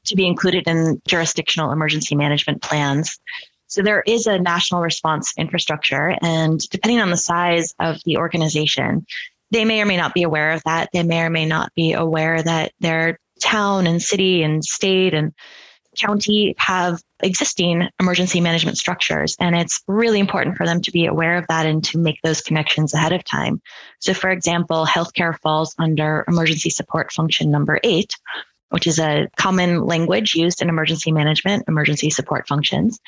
to 0.07 0.17
be 0.17 0.27
included 0.27 0.67
in 0.67 1.01
jurisdictional 1.07 1.71
emergency 1.71 2.15
management 2.15 2.63
plans. 2.63 3.19
So 3.67 3.83
there 3.83 4.03
is 4.07 4.27
a 4.27 4.39
national 4.39 4.81
response 4.81 5.33
infrastructure, 5.37 6.17
and 6.23 6.61
depending 6.71 7.01
on 7.01 7.11
the 7.11 7.17
size 7.17 7.75
of 7.79 7.99
the 8.05 8.17
organization, 8.17 9.07
they 9.51 9.65
may 9.65 9.83
or 9.83 9.87
may 9.87 9.97
not 9.97 10.15
be 10.15 10.23
aware 10.23 10.53
of 10.53 10.63
that. 10.65 10.89
They 10.93 11.03
may 11.03 11.23
or 11.23 11.31
may 11.31 11.47
not 11.47 11.73
be 11.75 11.93
aware 11.93 12.43
that 12.43 12.73
their 12.81 13.19
town 13.41 13.87
and 13.87 14.03
city 14.03 14.43
and 14.43 14.65
state 14.65 15.15
and 15.15 15.33
county 15.97 16.55
have 16.59 17.03
existing 17.23 17.89
emergency 18.01 18.41
management 18.41 18.79
structures. 18.79 19.37
And 19.41 19.57
it's 19.57 19.83
really 19.89 20.21
important 20.21 20.57
for 20.57 20.65
them 20.65 20.81
to 20.83 20.93
be 20.93 21.07
aware 21.07 21.37
of 21.37 21.47
that 21.49 21.67
and 21.67 21.83
to 21.85 21.99
make 21.99 22.21
those 22.23 22.41
connections 22.41 22.95
ahead 22.95 23.13
of 23.13 23.25
time. 23.25 23.61
So, 23.99 24.15
for 24.15 24.31
example, 24.31 24.87
healthcare 24.87 25.39
falls 25.41 25.75
under 25.79 26.25
emergency 26.29 26.71
support 26.71 27.13
function 27.13 27.51
number 27.51 27.81
eight, 27.83 28.15
which 28.71 28.87
is 28.87 28.99
a 28.99 29.29
common 29.37 29.85
language 29.85 30.35
used 30.35 30.61
in 30.63 30.69
emergency 30.69 31.13
management, 31.13 31.65
emergency 31.69 32.11
support 32.11 32.47
functions. 32.47 32.99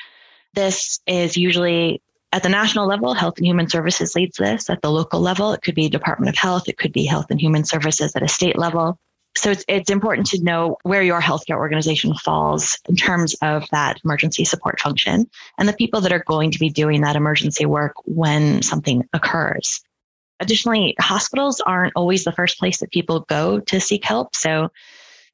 This 0.53 0.99
is 1.07 1.37
usually 1.37 2.01
At 2.33 2.43
the 2.43 2.49
national 2.49 2.87
level, 2.87 3.13
Health 3.13 3.37
and 3.37 3.45
Human 3.45 3.69
Services 3.69 4.15
leads 4.15 4.37
this. 4.37 4.69
At 4.69 4.81
the 4.81 4.89
local 4.91 5.19
level, 5.19 5.51
it 5.51 5.61
could 5.63 5.75
be 5.75 5.89
Department 5.89 6.29
of 6.29 6.37
Health, 6.37 6.69
it 6.69 6.77
could 6.77 6.93
be 6.93 7.05
Health 7.05 7.27
and 7.29 7.41
Human 7.41 7.65
Services 7.65 8.15
at 8.15 8.23
a 8.23 8.27
state 8.27 8.57
level. 8.57 8.97
So 9.35 9.51
it's, 9.51 9.63
it's 9.67 9.89
important 9.89 10.27
to 10.27 10.43
know 10.43 10.77
where 10.83 11.03
your 11.03 11.21
healthcare 11.21 11.57
organization 11.57 12.13
falls 12.15 12.77
in 12.89 12.95
terms 12.95 13.33
of 13.41 13.65
that 13.71 13.99
emergency 14.03 14.43
support 14.43 14.79
function 14.79 15.29
and 15.57 15.69
the 15.69 15.73
people 15.73 16.01
that 16.01 16.11
are 16.11 16.23
going 16.25 16.51
to 16.51 16.59
be 16.59 16.69
doing 16.69 17.01
that 17.01 17.15
emergency 17.15 17.65
work 17.65 17.93
when 18.05 18.61
something 18.61 19.07
occurs. 19.13 19.81
Additionally, 20.41 20.95
hospitals 20.99 21.61
aren't 21.61 21.93
always 21.95 22.23
the 22.23 22.33
first 22.33 22.59
place 22.59 22.79
that 22.79 22.91
people 22.91 23.21
go 23.29 23.59
to 23.61 23.79
seek 23.79 24.03
help. 24.03 24.35
So 24.35 24.69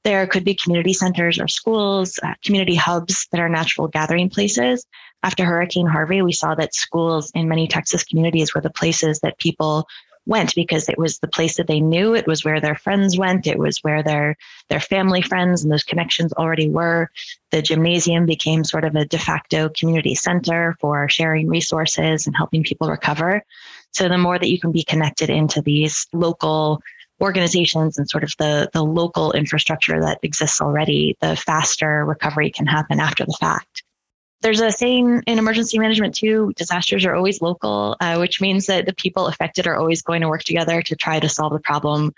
there 0.03 0.25
could 0.27 0.43
be 0.43 0.55
community 0.55 0.93
centers 0.93 1.39
or 1.39 1.47
schools, 1.47 2.19
uh, 2.23 2.33
community 2.43 2.75
hubs 2.75 3.27
that 3.31 3.41
are 3.41 3.49
natural 3.49 3.87
gathering 3.87 4.29
places. 4.29 4.85
After 5.23 5.43
Hurricane 5.45 5.87
Harvey, 5.87 6.21
we 6.21 6.31
saw 6.31 6.55
that 6.55 6.75
schools 6.75 7.31
in 7.35 7.49
many 7.49 7.67
Texas 7.67 8.03
communities 8.03 8.53
were 8.53 8.61
the 8.61 8.69
places 8.69 9.19
that 9.19 9.37
people 9.39 9.87
went 10.27 10.53
because 10.55 10.89
it 10.89 10.97
was 10.97 11.19
the 11.19 11.27
place 11.27 11.55
that 11.55 11.67
they 11.67 11.79
knew. 11.79 12.13
It 12.13 12.27
was 12.27 12.43
where 12.43 12.59
their 12.59 12.75
friends 12.75 13.17
went. 13.17 13.47
It 13.47 13.57
was 13.57 13.79
where 13.79 14.03
their 14.03 14.35
their 14.69 14.81
family 14.81 15.21
friends 15.21 15.63
and 15.63 15.71
those 15.71 15.83
connections 15.83 16.33
already 16.33 16.69
were. 16.69 17.09
The 17.51 17.61
gymnasium 17.61 18.25
became 18.25 18.63
sort 18.63 18.83
of 18.83 18.95
a 18.95 19.05
de 19.05 19.17
facto 19.17 19.69
community 19.69 20.13
center 20.13 20.75
for 20.79 21.07
sharing 21.09 21.47
resources 21.47 22.27
and 22.27 22.35
helping 22.35 22.63
people 22.63 22.89
recover. 22.89 23.43
So 23.91 24.09
the 24.09 24.17
more 24.17 24.37
that 24.37 24.49
you 24.49 24.59
can 24.59 24.71
be 24.71 24.83
connected 24.83 25.29
into 25.29 25.61
these 25.61 26.05
local 26.13 26.81
organizations 27.21 27.97
and 27.97 28.09
sort 28.09 28.23
of 28.23 28.33
the 28.37 28.69
the 28.73 28.83
local 28.83 29.31
infrastructure 29.31 29.99
that 30.01 30.19
exists 30.23 30.61
already 30.61 31.15
the 31.21 31.35
faster 31.35 32.05
recovery 32.05 32.49
can 32.49 32.65
happen 32.65 32.99
after 32.99 33.25
the 33.25 33.37
fact. 33.39 33.83
There's 34.41 34.61
a 34.61 34.71
saying 34.71 35.23
in 35.25 35.39
emergency 35.39 35.79
management 35.79 36.15
too 36.15 36.53
disasters 36.55 37.05
are 37.05 37.15
always 37.15 37.41
local 37.41 37.95
uh, 37.99 38.17
which 38.17 38.39
means 38.39 38.67
that 38.67 38.85
the 38.85 38.93
people 38.93 39.27
affected 39.27 39.67
are 39.67 39.75
always 39.75 40.01
going 40.01 40.21
to 40.21 40.29
work 40.29 40.43
together 40.43 40.81
to 40.83 40.95
try 40.95 41.19
to 41.19 41.29
solve 41.29 41.53
the 41.53 41.59
problem 41.59 42.13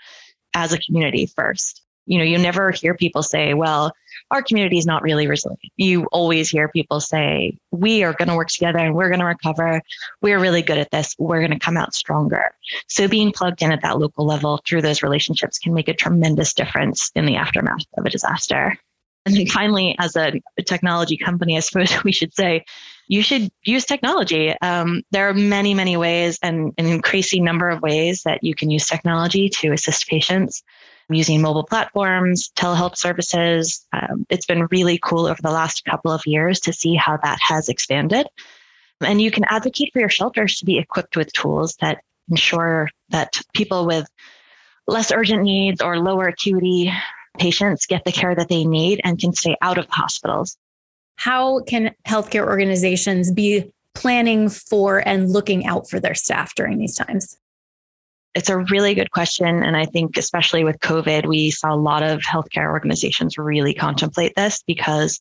as 0.54 0.72
a 0.72 0.78
community 0.78 1.26
first 1.26 1.82
you 2.06 2.18
know 2.18 2.24
you 2.24 2.38
never 2.38 2.70
hear 2.70 2.94
people 2.94 3.22
say 3.22 3.54
well 3.54 3.92
our 4.30 4.42
community 4.42 4.78
is 4.78 4.86
not 4.86 5.02
really 5.02 5.26
resilient. 5.26 5.60
You 5.76 6.06
always 6.12 6.48
hear 6.48 6.68
people 6.68 7.00
say 7.00 7.58
we 7.70 8.04
are 8.04 8.12
going 8.12 8.28
to 8.28 8.36
work 8.36 8.48
together 8.48 8.78
and 8.78 8.94
we're 8.94 9.08
going 9.08 9.20
to 9.20 9.26
recover. 9.26 9.82
We're 10.22 10.38
really 10.38 10.62
good 10.62 10.78
at 10.78 10.90
this. 10.90 11.14
We're 11.18 11.40
going 11.40 11.50
to 11.50 11.58
come 11.58 11.76
out 11.76 11.94
stronger. 11.94 12.52
So 12.88 13.08
being 13.08 13.32
plugged 13.32 13.62
in 13.62 13.72
at 13.72 13.82
that 13.82 13.98
local 13.98 14.24
level 14.24 14.60
through 14.66 14.82
those 14.82 15.02
relationships 15.02 15.58
can 15.58 15.74
make 15.74 15.88
a 15.88 15.94
tremendous 15.94 16.54
difference 16.54 17.10
in 17.14 17.26
the 17.26 17.36
aftermath 17.36 17.84
of 17.98 18.06
a 18.06 18.10
disaster. 18.10 18.78
And 19.26 19.34
then 19.34 19.46
finally, 19.46 19.96
as 19.98 20.16
a, 20.16 20.40
technology 20.66 21.16
company, 21.16 21.56
I 21.56 21.60
suppose 21.60 21.92
we 22.04 22.12
should 22.12 22.34
say 22.34 22.64
you 23.08 23.22
should 23.22 23.50
use 23.64 23.84
technology. 23.84 24.54
Um, 24.62 25.02
there 25.10 25.28
are 25.28 25.34
many, 25.34 25.74
many 25.74 25.96
ways 25.96 26.38
and 26.42 26.72
an 26.78 26.86
increasing 26.86 27.42
number 27.42 27.68
of 27.68 27.82
ways 27.82 28.22
that 28.24 28.44
you 28.44 28.54
can 28.54 28.70
use 28.70 28.86
technology 28.86 29.48
to 29.48 29.72
assist 29.72 30.06
patients 30.06 30.62
using 31.14 31.40
mobile 31.40 31.64
platforms, 31.64 32.50
telehealth 32.56 32.96
services. 32.96 33.86
Um, 33.92 34.26
it's 34.30 34.46
been 34.46 34.66
really 34.70 34.98
cool 35.02 35.26
over 35.26 35.40
the 35.42 35.50
last 35.50 35.84
couple 35.84 36.12
of 36.12 36.26
years 36.26 36.60
to 36.60 36.72
see 36.72 36.94
how 36.94 37.18
that 37.18 37.38
has 37.40 37.68
expanded. 37.68 38.26
And 39.00 39.20
you 39.20 39.30
can 39.30 39.44
advocate 39.44 39.92
for 39.92 40.00
your 40.00 40.08
shelters 40.08 40.56
to 40.58 40.64
be 40.64 40.78
equipped 40.78 41.16
with 41.16 41.32
tools 41.32 41.76
that 41.80 42.02
ensure 42.28 42.88
that 43.08 43.40
people 43.54 43.86
with 43.86 44.06
less 44.86 45.10
urgent 45.12 45.42
needs 45.42 45.80
or 45.80 45.98
lower 45.98 46.28
acuity 46.28 46.92
patients 47.38 47.86
get 47.86 48.04
the 48.04 48.12
care 48.12 48.34
that 48.34 48.48
they 48.48 48.64
need 48.64 49.00
and 49.04 49.18
can 49.18 49.32
stay 49.32 49.56
out 49.62 49.78
of 49.78 49.86
the 49.86 49.92
hospitals. 49.92 50.56
How 51.16 51.60
can 51.60 51.94
healthcare 52.06 52.46
organizations 52.46 53.30
be 53.30 53.72
planning 53.94 54.48
for 54.48 55.06
and 55.06 55.30
looking 55.30 55.66
out 55.66 55.88
for 55.88 56.00
their 56.00 56.14
staff 56.14 56.54
during 56.54 56.78
these 56.78 56.96
times? 56.96 57.36
It's 58.34 58.48
a 58.48 58.58
really 58.58 58.94
good 58.94 59.10
question. 59.10 59.62
And 59.62 59.76
I 59.76 59.86
think, 59.86 60.16
especially 60.16 60.62
with 60.62 60.78
COVID, 60.80 61.26
we 61.26 61.50
saw 61.50 61.74
a 61.74 61.76
lot 61.76 62.02
of 62.02 62.20
healthcare 62.20 62.70
organizations 62.70 63.38
really 63.38 63.74
contemplate 63.74 64.34
this 64.36 64.62
because 64.66 65.20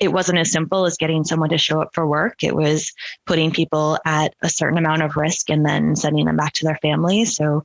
it 0.00 0.12
wasn't 0.12 0.38
as 0.38 0.50
simple 0.50 0.86
as 0.86 0.96
getting 0.96 1.24
someone 1.24 1.50
to 1.50 1.58
show 1.58 1.80
up 1.80 1.90
for 1.94 2.06
work. 2.06 2.42
It 2.42 2.56
was 2.56 2.90
putting 3.26 3.52
people 3.52 3.98
at 4.04 4.34
a 4.42 4.48
certain 4.48 4.78
amount 4.78 5.02
of 5.02 5.16
risk 5.16 5.50
and 5.50 5.64
then 5.64 5.94
sending 5.94 6.24
them 6.24 6.36
back 6.36 6.54
to 6.54 6.64
their 6.64 6.78
families. 6.80 7.36
So 7.36 7.62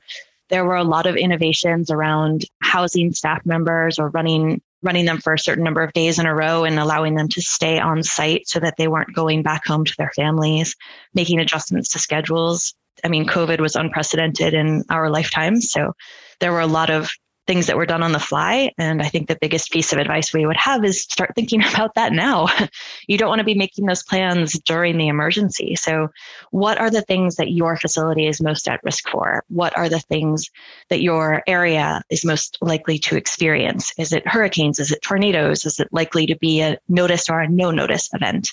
there 0.50 0.64
were 0.64 0.76
a 0.76 0.84
lot 0.84 1.06
of 1.06 1.16
innovations 1.16 1.90
around 1.90 2.44
housing 2.62 3.12
staff 3.12 3.44
members 3.44 3.98
or 3.98 4.10
running 4.10 4.60
running 4.82 5.06
them 5.06 5.18
for 5.18 5.32
a 5.32 5.38
certain 5.38 5.64
number 5.64 5.82
of 5.82 5.92
days 5.94 6.18
in 6.18 6.26
a 6.26 6.34
row 6.34 6.62
and 6.62 6.78
allowing 6.78 7.16
them 7.16 7.28
to 7.28 7.42
stay 7.42 7.80
on 7.80 8.02
site 8.02 8.46
so 8.46 8.60
that 8.60 8.76
they 8.76 8.86
weren't 8.86 9.14
going 9.14 9.42
back 9.42 9.66
home 9.66 9.84
to 9.84 9.94
their 9.98 10.12
families, 10.14 10.76
making 11.14 11.40
adjustments 11.40 11.88
to 11.88 11.98
schedules. 11.98 12.74
I 13.04 13.08
mean, 13.08 13.26
COVID 13.26 13.60
was 13.60 13.76
unprecedented 13.76 14.54
in 14.54 14.84
our 14.90 15.10
lifetimes. 15.10 15.70
So 15.70 15.92
there 16.40 16.52
were 16.52 16.60
a 16.60 16.66
lot 16.66 16.90
of 16.90 17.10
things 17.46 17.66
that 17.66 17.76
were 17.76 17.86
done 17.86 18.02
on 18.02 18.12
the 18.12 18.18
fly. 18.18 18.72
And 18.76 19.00
I 19.00 19.08
think 19.08 19.28
the 19.28 19.38
biggest 19.40 19.70
piece 19.70 19.92
of 19.92 19.98
advice 19.98 20.32
we 20.32 20.46
would 20.46 20.56
have 20.56 20.84
is 20.84 21.02
start 21.02 21.32
thinking 21.34 21.62
about 21.74 21.94
that 21.94 22.12
now. 22.12 22.48
you 23.06 23.16
don't 23.18 23.28
want 23.28 23.38
to 23.38 23.44
be 23.44 23.54
making 23.54 23.86
those 23.86 24.02
plans 24.02 24.58
during 24.60 24.98
the 24.98 25.08
emergency. 25.08 25.76
So, 25.76 26.08
what 26.50 26.78
are 26.78 26.90
the 26.90 27.02
things 27.02 27.36
that 27.36 27.52
your 27.52 27.76
facility 27.76 28.26
is 28.26 28.42
most 28.42 28.68
at 28.68 28.82
risk 28.82 29.08
for? 29.08 29.44
What 29.48 29.76
are 29.76 29.88
the 29.88 30.00
things 30.00 30.50
that 30.88 31.02
your 31.02 31.42
area 31.46 32.02
is 32.10 32.24
most 32.24 32.58
likely 32.60 32.98
to 33.00 33.16
experience? 33.16 33.92
Is 33.98 34.12
it 34.12 34.26
hurricanes? 34.26 34.80
Is 34.80 34.90
it 34.90 35.02
tornadoes? 35.02 35.64
Is 35.64 35.78
it 35.78 35.88
likely 35.92 36.26
to 36.26 36.36
be 36.36 36.60
a 36.60 36.78
notice 36.88 37.28
or 37.30 37.40
a 37.40 37.48
no 37.48 37.70
notice 37.70 38.08
event? 38.12 38.50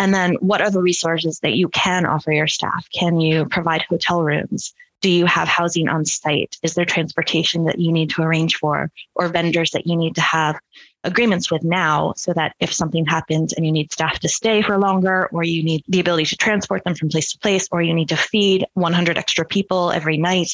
And 0.00 0.12
then, 0.12 0.34
what 0.40 0.60
are 0.60 0.70
the 0.70 0.82
resources 0.82 1.38
that 1.40 1.52
you 1.52 1.68
can 1.68 2.06
offer 2.06 2.32
your 2.32 2.48
staff? 2.48 2.88
Can 2.92 3.20
you 3.20 3.44
provide 3.44 3.82
hotel 3.82 4.22
rooms? 4.22 4.74
do 5.00 5.10
you 5.10 5.26
have 5.26 5.48
housing 5.48 5.88
on 5.88 6.04
site? 6.04 6.58
Is 6.62 6.74
there 6.74 6.84
transportation 6.84 7.64
that 7.64 7.78
you 7.78 7.90
need 7.90 8.10
to 8.10 8.22
arrange 8.22 8.56
for 8.56 8.90
or 9.14 9.28
vendors 9.28 9.70
that 9.70 9.86
you 9.86 9.96
need 9.96 10.14
to 10.16 10.20
have 10.20 10.58
agreements 11.04 11.50
with 11.50 11.64
now 11.64 12.12
so 12.16 12.34
that 12.34 12.54
if 12.60 12.72
something 12.72 13.06
happens 13.06 13.52
and 13.54 13.64
you 13.64 13.72
need 13.72 13.90
staff 13.90 14.18
to 14.20 14.28
stay 14.28 14.60
for 14.60 14.76
longer 14.76 15.28
or 15.32 15.42
you 15.42 15.62
need 15.62 15.82
the 15.88 16.00
ability 16.00 16.26
to 16.26 16.36
transport 16.36 16.84
them 16.84 16.94
from 16.94 17.08
place 17.08 17.32
to 17.32 17.38
place 17.38 17.66
or 17.72 17.80
you 17.80 17.94
need 17.94 18.10
to 18.10 18.16
feed 18.16 18.66
100 18.74 19.16
extra 19.16 19.44
people 19.46 19.90
every 19.90 20.18
night, 20.18 20.50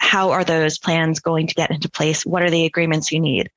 how 0.00 0.30
are 0.30 0.44
those 0.44 0.78
plans 0.78 1.18
going 1.18 1.46
to 1.46 1.54
get 1.54 1.70
into 1.70 1.88
place? 1.88 2.26
What 2.26 2.42
are 2.42 2.50
the 2.50 2.66
agreements 2.66 3.10
you 3.10 3.20
need? 3.20 3.50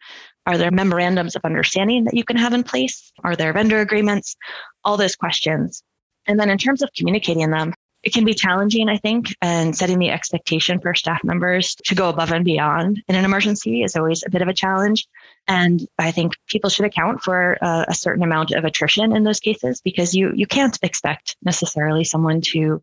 Are 0.47 0.57
there 0.57 0.71
memorandums 0.71 1.35
of 1.35 1.45
understanding 1.45 2.05
that 2.05 2.15
you 2.15 2.23
can 2.23 2.37
have 2.37 2.53
in 2.53 2.63
place? 2.63 3.11
Are 3.23 3.35
there 3.35 3.53
vendor 3.53 3.79
agreements? 3.79 4.35
All 4.83 4.97
those 4.97 5.15
questions. 5.15 5.83
And 6.27 6.39
then 6.39 6.49
in 6.49 6.57
terms 6.57 6.81
of 6.81 6.89
communicating 6.95 7.49
them, 7.49 7.73
it 8.03 8.13
can 8.13 8.25
be 8.25 8.33
challenging, 8.33 8.89
I 8.89 8.97
think, 8.97 9.35
and 9.41 9.77
setting 9.77 9.99
the 9.99 10.09
expectation 10.09 10.79
for 10.79 10.95
staff 10.95 11.23
members 11.23 11.75
to 11.85 11.93
go 11.93 12.09
above 12.09 12.31
and 12.31 12.43
beyond 12.43 13.01
in 13.07 13.15
an 13.15 13.25
emergency 13.25 13.83
is 13.83 13.95
always 13.95 14.23
a 14.25 14.29
bit 14.29 14.41
of 14.41 14.47
a 14.47 14.53
challenge. 14.53 15.07
And 15.47 15.85
I 15.99 16.11
think 16.11 16.33
people 16.47 16.69
should 16.69 16.85
account 16.85 17.21
for 17.21 17.57
a, 17.61 17.85
a 17.89 17.93
certain 17.93 18.23
amount 18.23 18.51
of 18.51 18.65
attrition 18.65 19.15
in 19.15 19.23
those 19.23 19.39
cases 19.39 19.81
because 19.81 20.15
you 20.15 20.31
you 20.33 20.47
can't 20.47 20.77
expect 20.81 21.35
necessarily 21.43 22.03
someone 22.03 22.41
to 22.41 22.81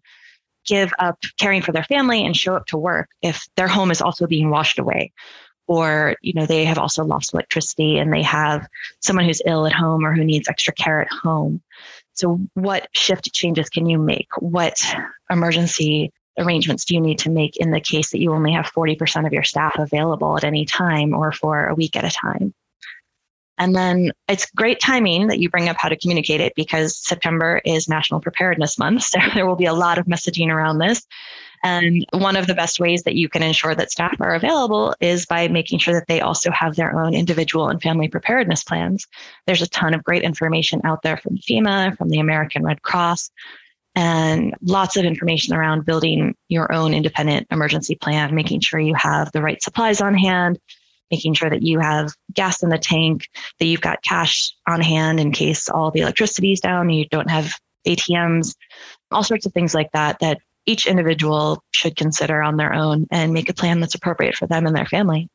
give 0.67 0.93
up 0.99 1.19
caring 1.39 1.63
for 1.63 1.73
their 1.73 1.85
family 1.85 2.25
and 2.25 2.37
show 2.37 2.55
up 2.55 2.67
to 2.67 2.77
work 2.77 3.09
if 3.23 3.49
their 3.57 3.69
home 3.69 3.91
is 3.91 4.03
also 4.03 4.27
being 4.27 4.51
washed 4.51 4.79
away 4.79 5.13
or 5.69 6.17
you 6.23 6.33
know 6.33 6.47
they 6.47 6.65
have 6.65 6.79
also 6.79 7.05
lost 7.05 7.33
electricity 7.33 7.99
and 7.99 8.13
they 8.13 8.23
have 8.23 8.67
someone 9.01 9.25
who's 9.25 9.43
ill 9.47 9.67
at 9.67 9.73
home 9.73 10.05
or 10.05 10.15
who 10.15 10.25
needs 10.25 10.49
extra 10.49 10.73
care 10.75 11.01
at 11.01 11.13
home 11.13 11.63
so, 12.19 12.41
what 12.55 12.89
shift 12.97 13.33
changes 13.33 13.71
can 13.71 13.87
you 13.87 13.97
make? 13.97 14.27
What 14.41 14.83
emergency 15.31 16.13
arrangements 16.37 16.85
do 16.85 16.95
you 16.95 17.01
need 17.01 17.21
to 17.21 17.31
make 17.31 17.57
in 17.59 17.71
the 17.71 17.81
case 17.81 18.11
that 18.11 18.19
you 18.19 18.33
only 18.33 18.53
have 18.53 18.67
40% 18.67 19.25
of 19.25 19.33
your 19.33 19.45
staff 19.45 19.75
available 19.79 20.37
at 20.37 20.43
any 20.43 20.65
time 20.65 21.15
or 21.15 21.31
for 21.31 21.69
a 21.69 21.77
week 21.77 21.95
at 21.95 22.05
a 22.05 22.11
time? 22.11 22.53
And 23.57 23.75
then 23.75 24.11
it's 24.27 24.51
great 24.51 24.81
timing 24.81 25.29
that 25.29 25.39
you 25.39 25.49
bring 25.49 25.69
up 25.69 25.77
how 25.79 25.89
to 25.89 25.97
communicate 25.97 26.41
it 26.41 26.55
because 26.57 26.99
September 26.99 27.61
is 27.65 27.89
National 27.89 28.21
Preparedness 28.21 28.79
Month. 28.79 29.05
So 29.11 29.21
there 29.35 29.47
will 29.47 29.57
be 29.57 29.67
a 29.67 29.73
lot 29.73 29.99
of 29.99 30.07
messaging 30.07 30.49
around 30.49 30.79
this. 30.79 31.07
And 31.63 32.07
one 32.13 32.37
of 32.37 32.47
the 32.47 32.55
best 32.55 32.79
ways 32.81 33.03
that 33.03 33.15
you 33.15 33.29
can 33.29 33.43
ensure 33.43 33.75
that 33.75 33.91
staff 33.91 34.17
are 34.21 34.35
available 34.35 34.95
is 35.01 35.27
by 35.27 35.49
making 35.49 35.79
sure 35.79 35.95
that 35.95 36.07
they 36.07 36.21
also 36.21 36.51
have 36.51 36.77
their 36.77 36.99
own 36.99 37.15
individual 37.15 37.69
and 37.69 37.83
family 37.83 38.09
preparedness 38.09 38.63
plans. 38.63 39.07
There's 39.47 39.63
a 39.63 39.69
ton 39.69 39.95
of 39.95 40.05
great 40.05 40.23
information 40.23 40.81
out 40.85 41.03
there 41.03 41.17
from 41.17 41.39
FEMA, 41.39 41.97
from 41.97 42.11
the 42.11 42.21
American 42.21 42.65
Red 42.65 42.83
Cross, 42.83 43.31
and 43.95 44.55
lots 44.63 44.97
of 44.97 45.05
information 45.05 45.55
around 45.55 45.85
building 45.85 46.37
your 46.49 46.73
own 46.73 46.95
independent 46.95 47.47
emergency 47.51 47.97
plan, 47.97 48.35
making 48.35 48.61
sure 48.61 48.79
you 48.79 48.95
have 48.95 49.33
the 49.33 49.43
right 49.43 49.61
supplies 49.63 50.01
on 50.01 50.15
hand, 50.15 50.59
making 51.11 51.35
sure 51.35 51.51
that 51.51 51.63
you 51.63 51.81
have 51.81 52.13
gas 52.33 52.63
in 52.63 52.69
the 52.69 52.79
tank, 52.79 53.29
that 53.59 53.67
you've 53.67 53.81
got 53.81 54.03
cash 54.03 54.53
on 54.69 54.81
hand 54.81 55.19
in 55.19 55.33
case 55.33 55.69
all 55.69 55.91
the 55.91 56.01
electricity 56.01 56.53
is 56.53 56.61
down 56.61 56.91
you 56.91 57.09
don't 57.09 57.31
have 57.31 57.53
ATMs, 57.87 58.55
all 59.11 59.25
sorts 59.25 59.47
of 59.47 59.53
things 59.53 59.75
like 59.75 59.91
that 59.93 60.19
that 60.21 60.39
each 60.69 60.87
individual 60.87 61.63
should 61.73 61.97
consider 61.97 62.43
on 62.43 62.57
their 62.57 62.75
own 62.75 63.07
and 63.11 63.33
make 63.33 63.49
a 63.49 63.55
plan 63.55 63.81
that's 63.81 63.95
appropriate 63.95 64.37
for 64.37 64.47
them 64.47 64.67
and 64.67 64.77
their 64.77 64.87
family. 64.87 65.29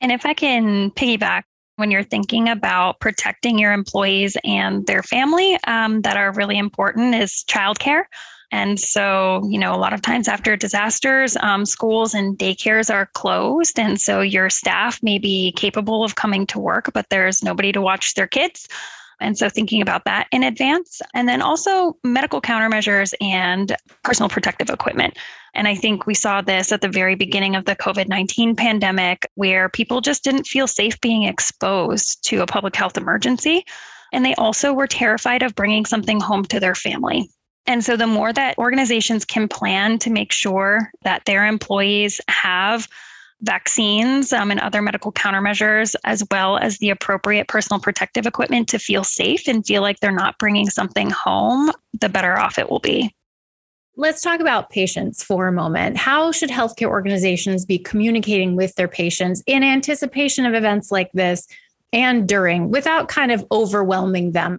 And 0.00 0.12
if 0.12 0.24
I 0.24 0.32
can 0.32 0.92
piggyback 0.92 1.42
when 1.76 1.90
you're 1.90 2.04
thinking 2.04 2.48
about 2.48 3.00
protecting 3.00 3.58
your 3.58 3.72
employees 3.72 4.36
and 4.44 4.86
their 4.86 5.02
family 5.02 5.58
um, 5.66 6.02
that 6.02 6.16
are 6.16 6.32
really 6.32 6.58
important 6.58 7.14
is 7.14 7.44
childcare. 7.48 8.04
And 8.50 8.80
so, 8.80 9.42
you 9.48 9.58
know, 9.58 9.74
a 9.74 9.78
lot 9.78 9.92
of 9.92 10.00
times 10.00 10.26
after 10.26 10.56
disasters, 10.56 11.36
um, 11.36 11.66
schools 11.66 12.14
and 12.14 12.38
daycares 12.38 12.92
are 12.92 13.10
closed. 13.14 13.78
And 13.78 14.00
so 14.00 14.22
your 14.22 14.50
staff 14.50 15.02
may 15.02 15.18
be 15.18 15.52
capable 15.52 16.02
of 16.02 16.14
coming 16.14 16.46
to 16.48 16.58
work, 16.58 16.90
but 16.94 17.06
there's 17.10 17.42
nobody 17.42 17.72
to 17.72 17.82
watch 17.82 18.14
their 18.14 18.26
kids. 18.26 18.66
And 19.20 19.36
so 19.36 19.48
thinking 19.48 19.82
about 19.82 20.04
that 20.04 20.28
in 20.32 20.42
advance. 20.42 21.00
And 21.14 21.28
then 21.28 21.42
also 21.42 21.96
medical 22.04 22.40
countermeasures 22.40 23.14
and 23.20 23.74
personal 24.04 24.28
protective 24.28 24.70
equipment. 24.70 25.18
And 25.54 25.66
I 25.66 25.74
think 25.74 26.06
we 26.06 26.14
saw 26.14 26.40
this 26.40 26.70
at 26.72 26.82
the 26.82 26.88
very 26.88 27.14
beginning 27.14 27.56
of 27.56 27.64
the 27.64 27.76
COVID 27.76 28.08
19 28.08 28.54
pandemic, 28.54 29.26
where 29.34 29.68
people 29.68 30.00
just 30.00 30.22
didn't 30.22 30.46
feel 30.46 30.66
safe 30.66 31.00
being 31.00 31.24
exposed 31.24 32.24
to 32.28 32.42
a 32.42 32.46
public 32.46 32.76
health 32.76 32.96
emergency. 32.96 33.64
And 34.12 34.24
they 34.24 34.34
also 34.36 34.72
were 34.72 34.86
terrified 34.86 35.42
of 35.42 35.54
bringing 35.54 35.84
something 35.84 36.20
home 36.20 36.44
to 36.46 36.60
their 36.60 36.74
family. 36.74 37.28
And 37.66 37.84
so 37.84 37.96
the 37.96 38.06
more 38.06 38.32
that 38.32 38.56
organizations 38.56 39.26
can 39.26 39.46
plan 39.46 39.98
to 39.98 40.10
make 40.10 40.32
sure 40.32 40.90
that 41.02 41.26
their 41.26 41.44
employees 41.44 42.18
have 42.28 42.88
vaccines 43.42 44.32
um, 44.32 44.50
and 44.50 44.60
other 44.60 44.82
medical 44.82 45.12
countermeasures, 45.12 45.94
as 46.04 46.24
well 46.30 46.58
as 46.58 46.78
the 46.78 46.90
appropriate 46.90 47.48
personal 47.48 47.80
protective 47.80 48.26
equipment 48.26 48.68
to 48.68 48.78
feel 48.78 49.04
safe 49.04 49.46
and 49.46 49.64
feel 49.64 49.82
like 49.82 50.00
they're 50.00 50.10
not 50.12 50.38
bringing 50.38 50.68
something 50.68 51.10
home, 51.10 51.70
the 52.00 52.08
better 52.08 52.38
off 52.38 52.58
it 52.58 52.68
will 52.70 52.80
be. 52.80 53.14
Let's 53.96 54.20
talk 54.20 54.40
about 54.40 54.70
patients 54.70 55.24
for 55.24 55.48
a 55.48 55.52
moment. 55.52 55.96
How 55.96 56.30
should 56.30 56.50
healthcare 56.50 56.88
organizations 56.88 57.64
be 57.64 57.78
communicating 57.78 58.54
with 58.54 58.74
their 58.76 58.86
patients 58.86 59.42
in 59.46 59.64
anticipation 59.64 60.46
of 60.46 60.54
events 60.54 60.92
like 60.92 61.10
this 61.12 61.48
and 61.92 62.28
during 62.28 62.70
without 62.70 63.08
kind 63.08 63.32
of 63.32 63.44
overwhelming 63.50 64.32
them? 64.32 64.58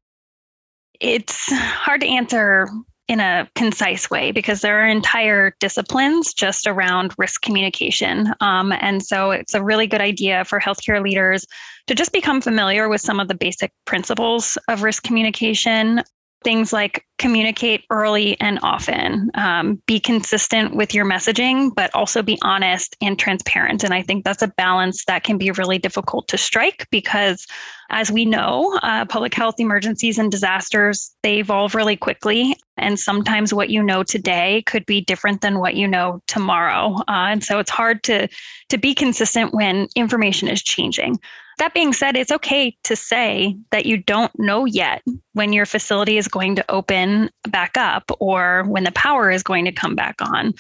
It's 1.00 1.50
hard 1.54 2.02
to 2.02 2.08
answer 2.08 2.68
in 3.10 3.20
a 3.20 3.50
concise 3.56 4.10
way 4.10 4.32
because 4.32 4.62
there 4.62 4.80
are 4.80 4.88
entire 4.88 5.56
disciplines 5.60 6.32
just 6.32 6.68
around 6.68 7.12
risk 7.18 7.42
communication. 7.42 8.32
Um, 8.40 8.72
and 8.80 9.04
so 9.04 9.32
it's 9.32 9.56
a 9.56 9.64
really 9.64 9.88
good 9.88 10.00
idea 10.00 10.46
for 10.46 10.60
healthcare 10.60 11.04
leaders 11.04 11.46
to 11.88 11.96
just 11.96 12.14
become 12.14 12.40
familiar 12.40 12.88
with 12.88 13.02
some 13.02 13.20
of 13.20 13.28
the 13.28 13.34
basic 13.34 13.74
principles 13.86 14.60
of 14.68 14.84
risk 14.84 15.02
communication 15.02 16.04
things 16.44 16.72
like 16.72 17.06
communicate 17.18 17.84
early 17.90 18.40
and 18.40 18.60
often, 18.64 19.30
um, 19.36 19.82
be 19.86 20.00
consistent 20.00 20.74
with 20.74 20.94
your 20.94 21.06
messaging, 21.06 21.74
but 21.76 21.94
also 21.94 22.24
be 22.24 22.40
honest 22.42 22.96
and 23.02 23.20
transparent. 23.20 23.84
And 23.84 23.94
I 23.94 24.02
think 24.02 24.24
that's 24.24 24.42
a 24.42 24.48
balance 24.48 25.04
that 25.06 25.24
can 25.24 25.38
be 25.38 25.52
really 25.52 25.78
difficult 25.78 26.28
to 26.30 26.38
strike 26.38 26.88
because, 26.92 27.46
as 27.90 28.10
we 28.10 28.24
know, 28.24 28.80
uh, 28.84 29.06
public 29.06 29.34
health 29.34 29.56
emergencies 29.60 30.18
and 30.18 30.32
disasters 30.32 31.14
they 31.24 31.40
evolve 31.40 31.76
really 31.76 31.98
quickly, 31.98 32.56
and 32.78 32.98
sometimes 32.98 33.54
what 33.54 33.70
you 33.70 33.84
know 33.84 34.04
today 34.04 34.64
could 34.66 34.86
be 34.86 35.02
different 35.02 35.42
than 35.42 35.60
what 35.60 35.76
you 35.76 35.88
know 35.88 36.22
tomorrow. 36.28 36.96
Uh, 37.10 37.28
and 37.30 37.44
so 37.44 37.60
it's 37.60 37.72
hard 37.72 38.02
to 38.04 38.30
to 38.70 38.78
be 38.78 38.96
consistent 38.96 39.54
when 39.54 39.88
information 39.96 40.48
is 40.48 40.64
changing. 40.64 41.20
That 41.60 41.74
being 41.74 41.92
said, 41.92 42.16
it's 42.16 42.32
okay 42.32 42.76
to 42.86 42.96
say 42.96 43.56
that 43.72 43.86
you 43.86 43.98
don't 43.98 44.32
know 44.40 44.64
yet 44.64 45.04
when 45.34 45.52
your 45.52 45.66
facility 45.66 46.18
is 46.18 46.28
going 46.28 46.56
to 46.56 46.72
open 46.72 47.30
back 47.50 47.76
up 47.76 48.10
or 48.20 48.64
when 48.64 48.86
the 48.86 48.94
power 48.94 49.30
is 49.30 49.44
going 49.44 49.66
to 49.66 49.72
come 49.72 49.94
back 49.94 50.16
on. 50.22 50.54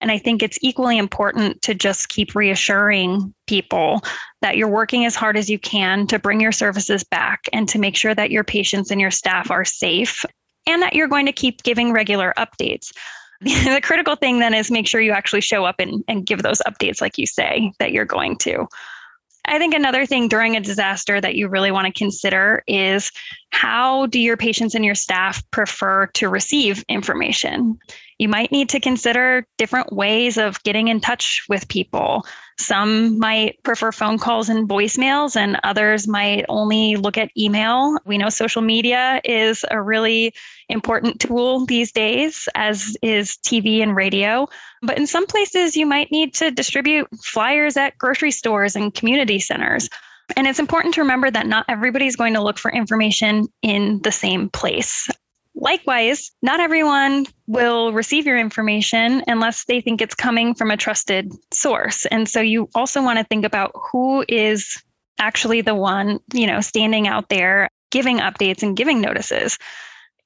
And 0.00 0.10
I 0.10 0.18
think 0.18 0.42
it's 0.42 0.58
equally 0.60 0.98
important 0.98 1.62
to 1.62 1.74
just 1.74 2.08
keep 2.08 2.34
reassuring 2.34 3.32
people 3.46 4.02
that 4.42 4.56
you're 4.56 4.66
working 4.66 5.04
as 5.04 5.14
hard 5.14 5.36
as 5.36 5.48
you 5.48 5.58
can 5.58 6.06
to 6.08 6.18
bring 6.18 6.40
your 6.40 6.52
services 6.52 7.04
back 7.04 7.42
and 7.52 7.68
to 7.68 7.78
make 7.78 7.96
sure 7.96 8.14
that 8.14 8.32
your 8.32 8.42
patients 8.42 8.90
and 8.90 9.00
your 9.00 9.10
staff 9.10 9.52
are 9.52 9.64
safe 9.64 10.24
and 10.66 10.82
that 10.82 10.94
you're 10.94 11.06
going 11.06 11.26
to 11.26 11.32
keep 11.32 11.62
giving 11.62 11.92
regular 11.92 12.34
updates. 12.38 12.90
the 13.40 13.80
critical 13.84 14.16
thing 14.16 14.40
then 14.40 14.52
is 14.52 14.70
make 14.70 14.88
sure 14.88 15.00
you 15.00 15.12
actually 15.12 15.42
show 15.42 15.64
up 15.64 15.76
and, 15.78 16.02
and 16.08 16.26
give 16.26 16.42
those 16.42 16.60
updates 16.66 17.00
like 17.00 17.18
you 17.18 17.26
say 17.26 17.72
that 17.78 17.92
you're 17.92 18.04
going 18.04 18.36
to. 18.36 18.66
I 19.50 19.58
think 19.58 19.74
another 19.74 20.06
thing 20.06 20.28
during 20.28 20.56
a 20.56 20.60
disaster 20.60 21.20
that 21.20 21.34
you 21.34 21.48
really 21.48 21.72
want 21.72 21.88
to 21.88 21.98
consider 21.98 22.62
is 22.68 23.10
how 23.50 24.06
do 24.06 24.20
your 24.20 24.36
patients 24.36 24.76
and 24.76 24.84
your 24.84 24.94
staff 24.94 25.42
prefer 25.50 26.06
to 26.06 26.28
receive 26.28 26.84
information? 26.88 27.76
You 28.18 28.28
might 28.28 28.52
need 28.52 28.68
to 28.68 28.78
consider 28.78 29.44
different 29.58 29.92
ways 29.92 30.38
of 30.38 30.62
getting 30.62 30.86
in 30.86 31.00
touch 31.00 31.44
with 31.48 31.66
people. 31.66 32.24
Some 32.60 33.18
might 33.18 33.62
prefer 33.62 33.90
phone 33.90 34.18
calls 34.18 34.50
and 34.50 34.68
voicemails, 34.68 35.34
and 35.34 35.58
others 35.64 36.06
might 36.06 36.44
only 36.50 36.96
look 36.96 37.16
at 37.16 37.30
email. 37.36 37.96
We 38.04 38.18
know 38.18 38.28
social 38.28 38.60
media 38.60 39.20
is 39.24 39.64
a 39.70 39.80
really 39.80 40.34
important 40.68 41.20
tool 41.20 41.64
these 41.64 41.90
days, 41.90 42.48
as 42.54 42.96
is 43.02 43.38
TV 43.38 43.82
and 43.82 43.96
radio. 43.96 44.46
But 44.82 44.98
in 44.98 45.06
some 45.06 45.26
places, 45.26 45.74
you 45.74 45.86
might 45.86 46.12
need 46.12 46.34
to 46.34 46.50
distribute 46.50 47.08
flyers 47.24 47.78
at 47.78 47.96
grocery 47.96 48.30
stores 48.30 48.76
and 48.76 48.94
community 48.94 49.40
centers. 49.40 49.88
And 50.36 50.46
it's 50.46 50.58
important 50.60 50.94
to 50.94 51.00
remember 51.00 51.30
that 51.30 51.46
not 51.46 51.64
everybody's 51.68 52.14
going 52.14 52.34
to 52.34 52.42
look 52.42 52.58
for 52.58 52.70
information 52.70 53.48
in 53.62 54.00
the 54.02 54.12
same 54.12 54.50
place. 54.50 55.08
Likewise, 55.54 56.30
not 56.42 56.60
everyone 56.60 57.26
will 57.46 57.92
receive 57.92 58.24
your 58.26 58.38
information 58.38 59.22
unless 59.26 59.64
they 59.64 59.80
think 59.80 60.00
it's 60.00 60.14
coming 60.14 60.54
from 60.54 60.70
a 60.70 60.76
trusted 60.76 61.32
source. 61.52 62.06
And 62.06 62.28
so 62.28 62.40
you 62.40 62.68
also 62.74 63.02
want 63.02 63.18
to 63.18 63.24
think 63.24 63.44
about 63.44 63.72
who 63.74 64.24
is 64.28 64.80
actually 65.18 65.60
the 65.60 65.74
one, 65.74 66.18
you 66.32 66.46
know, 66.46 66.60
standing 66.60 67.08
out 67.08 67.28
there 67.28 67.68
giving 67.90 68.18
updates 68.18 68.62
and 68.62 68.76
giving 68.76 69.00
notices. 69.00 69.58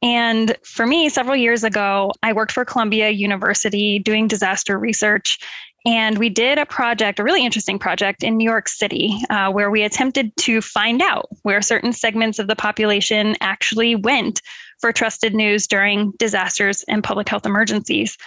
And 0.02 0.54
for 0.64 0.86
me, 0.86 1.08
several 1.08 1.34
years 1.34 1.64
ago, 1.64 2.12
I 2.22 2.34
worked 2.34 2.52
for 2.52 2.64
Columbia 2.64 3.08
University 3.08 3.98
doing 3.98 4.28
disaster 4.28 4.78
research. 4.78 5.38
And 5.86 6.18
we 6.18 6.28
did 6.28 6.58
a 6.58 6.66
project, 6.66 7.18
a 7.18 7.24
really 7.24 7.44
interesting 7.44 7.78
project 7.78 8.22
in 8.22 8.36
New 8.36 8.44
York 8.44 8.68
City, 8.68 9.18
uh, 9.30 9.50
where 9.50 9.70
we 9.70 9.82
attempted 9.82 10.34
to 10.38 10.60
find 10.60 11.02
out 11.02 11.28
where 11.42 11.60
certain 11.62 11.92
segments 11.92 12.38
of 12.38 12.48
the 12.48 12.56
population 12.56 13.36
actually 13.40 13.94
went 13.94 14.40
for 14.84 14.92
trusted 14.92 15.34
news 15.34 15.66
during 15.66 16.10
disasters 16.18 16.84
and 16.88 17.02
public 17.02 17.26
health 17.26 17.46
emergencies. 17.46 18.18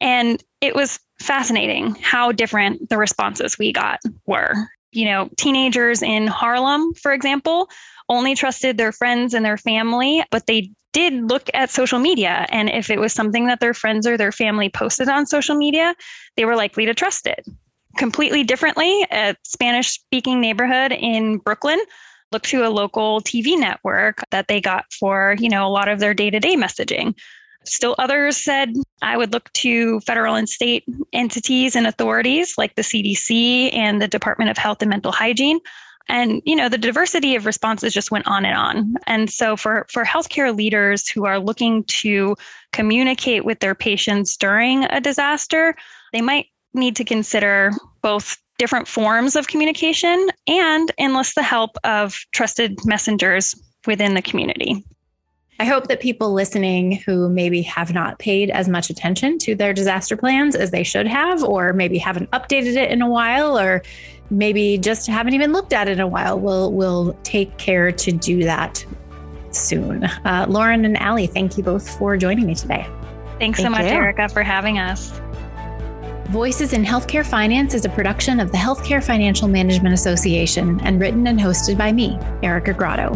And 0.00 0.40
it 0.60 0.76
was 0.76 1.00
fascinating 1.20 1.96
how 2.00 2.30
different 2.30 2.90
the 2.90 2.96
responses 2.96 3.58
we 3.58 3.72
got 3.72 3.98
were. 4.24 4.54
You 4.92 5.06
know, 5.06 5.28
teenagers 5.36 6.02
in 6.02 6.28
Harlem, 6.28 6.94
for 6.94 7.12
example, 7.12 7.68
only 8.08 8.36
trusted 8.36 8.78
their 8.78 8.92
friends 8.92 9.34
and 9.34 9.44
their 9.44 9.56
family, 9.56 10.22
but 10.30 10.46
they 10.46 10.70
did 10.92 11.28
look 11.28 11.50
at 11.54 11.70
social 11.70 11.98
media. 11.98 12.46
And 12.50 12.70
if 12.70 12.88
it 12.88 13.00
was 13.00 13.12
something 13.12 13.48
that 13.48 13.58
their 13.58 13.74
friends 13.74 14.06
or 14.06 14.16
their 14.16 14.30
family 14.30 14.68
posted 14.68 15.08
on 15.08 15.26
social 15.26 15.56
media, 15.56 15.96
they 16.36 16.44
were 16.44 16.54
likely 16.54 16.86
to 16.86 16.94
trust 16.94 17.26
it. 17.26 17.44
Completely 17.98 18.44
differently, 18.44 19.04
a 19.10 19.34
Spanish 19.42 19.90
speaking 19.90 20.40
neighborhood 20.40 20.92
in 20.92 21.38
Brooklyn 21.38 21.80
looked 22.32 22.46
to 22.46 22.66
a 22.66 22.70
local 22.70 23.20
TV 23.20 23.58
network 23.58 24.22
that 24.30 24.48
they 24.48 24.60
got 24.60 24.84
for, 24.92 25.36
you 25.38 25.48
know, 25.48 25.66
a 25.66 25.70
lot 25.70 25.88
of 25.88 26.00
their 26.00 26.14
day-to-day 26.14 26.56
messaging. 26.56 27.14
Still 27.64 27.96
others 27.98 28.36
said 28.36 28.74
I 29.02 29.16
would 29.16 29.32
look 29.32 29.52
to 29.54 30.00
federal 30.00 30.34
and 30.36 30.48
state 30.48 30.84
entities 31.12 31.74
and 31.74 31.86
authorities 31.86 32.54
like 32.56 32.74
the 32.76 32.82
CDC 32.82 33.74
and 33.74 34.00
the 34.00 34.08
Department 34.08 34.50
of 34.50 34.58
Health 34.58 34.82
and 34.82 34.90
Mental 34.90 35.12
Hygiene 35.12 35.58
and 36.08 36.42
you 36.44 36.54
know 36.54 36.68
the 36.68 36.78
diversity 36.78 37.34
of 37.34 37.46
responses 37.46 37.92
just 37.92 38.10
went 38.10 38.26
on 38.26 38.44
and 38.44 38.56
on 38.56 38.94
and 39.06 39.30
so 39.30 39.56
for 39.56 39.86
for 39.90 40.04
healthcare 40.04 40.56
leaders 40.56 41.08
who 41.08 41.24
are 41.24 41.38
looking 41.38 41.84
to 41.84 42.36
communicate 42.72 43.44
with 43.44 43.58
their 43.60 43.74
patients 43.74 44.36
during 44.36 44.84
a 44.84 45.00
disaster 45.00 45.74
they 46.12 46.20
might 46.20 46.46
need 46.74 46.96
to 46.96 47.04
consider 47.04 47.72
both 48.02 48.38
different 48.58 48.88
forms 48.88 49.36
of 49.36 49.46
communication 49.46 50.28
and 50.46 50.90
enlist 50.98 51.34
the 51.34 51.42
help 51.42 51.76
of 51.84 52.18
trusted 52.32 52.78
messengers 52.84 53.54
within 53.86 54.14
the 54.14 54.22
community 54.22 54.84
I 55.58 55.64
hope 55.64 55.88
that 55.88 56.00
people 56.00 56.34
listening 56.34 56.96
who 56.96 57.30
maybe 57.30 57.62
have 57.62 57.94
not 57.94 58.18
paid 58.18 58.50
as 58.50 58.68
much 58.68 58.90
attention 58.90 59.38
to 59.38 59.54
their 59.54 59.72
disaster 59.72 60.16
plans 60.16 60.54
as 60.54 60.70
they 60.70 60.82
should 60.82 61.06
have, 61.06 61.42
or 61.42 61.72
maybe 61.72 61.96
haven't 61.96 62.30
updated 62.32 62.76
it 62.76 62.90
in 62.90 63.00
a 63.00 63.08
while, 63.08 63.58
or 63.58 63.82
maybe 64.28 64.76
just 64.76 65.06
haven't 65.06 65.32
even 65.32 65.52
looked 65.52 65.72
at 65.72 65.88
it 65.88 65.92
in 65.92 66.00
a 66.00 66.06
while, 66.06 66.38
will 66.38 66.72
will 66.72 67.18
take 67.22 67.56
care 67.56 67.90
to 67.90 68.12
do 68.12 68.44
that 68.44 68.84
soon. 69.50 70.04
Uh, 70.04 70.44
Lauren 70.46 70.84
and 70.84 70.98
Ali, 70.98 71.26
thank 71.26 71.56
you 71.56 71.62
both 71.62 71.88
for 71.98 72.18
joining 72.18 72.46
me 72.46 72.54
today. 72.54 72.86
Thanks 73.38 73.58
thank 73.58 73.66
so 73.66 73.70
much, 73.70 73.84
you. 73.84 73.96
Erica, 73.96 74.28
for 74.28 74.42
having 74.42 74.78
us. 74.78 75.18
Voices 76.30 76.72
in 76.72 76.84
Healthcare 76.84 77.24
Finance 77.24 77.72
is 77.72 77.84
a 77.84 77.88
production 77.88 78.40
of 78.40 78.50
the 78.50 78.58
Healthcare 78.58 79.02
Financial 79.02 79.46
Management 79.46 79.94
Association 79.94 80.80
and 80.80 81.00
written 81.00 81.28
and 81.28 81.38
hosted 81.38 81.78
by 81.78 81.92
me, 81.92 82.18
Erica 82.42 82.72
Grotto. 82.72 83.14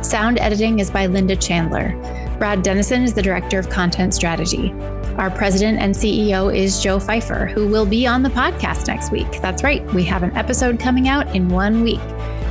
Sound 0.00 0.38
editing 0.38 0.78
is 0.78 0.88
by 0.88 1.06
Linda 1.06 1.34
Chandler. 1.34 1.90
Brad 2.38 2.62
Dennison 2.62 3.02
is 3.02 3.14
the 3.14 3.22
Director 3.22 3.58
of 3.58 3.68
Content 3.68 4.14
Strategy. 4.14 4.70
Our 5.18 5.28
president 5.28 5.80
and 5.80 5.92
CEO 5.92 6.54
is 6.54 6.80
Joe 6.80 7.00
Fifer, 7.00 7.46
who 7.46 7.66
will 7.66 7.84
be 7.84 8.06
on 8.06 8.22
the 8.22 8.30
podcast 8.30 8.86
next 8.86 9.10
week. 9.10 9.40
That's 9.42 9.64
right, 9.64 9.84
we 9.92 10.04
have 10.04 10.22
an 10.22 10.34
episode 10.36 10.78
coming 10.78 11.08
out 11.08 11.34
in 11.34 11.48
one 11.48 11.82
week. 11.82 12.00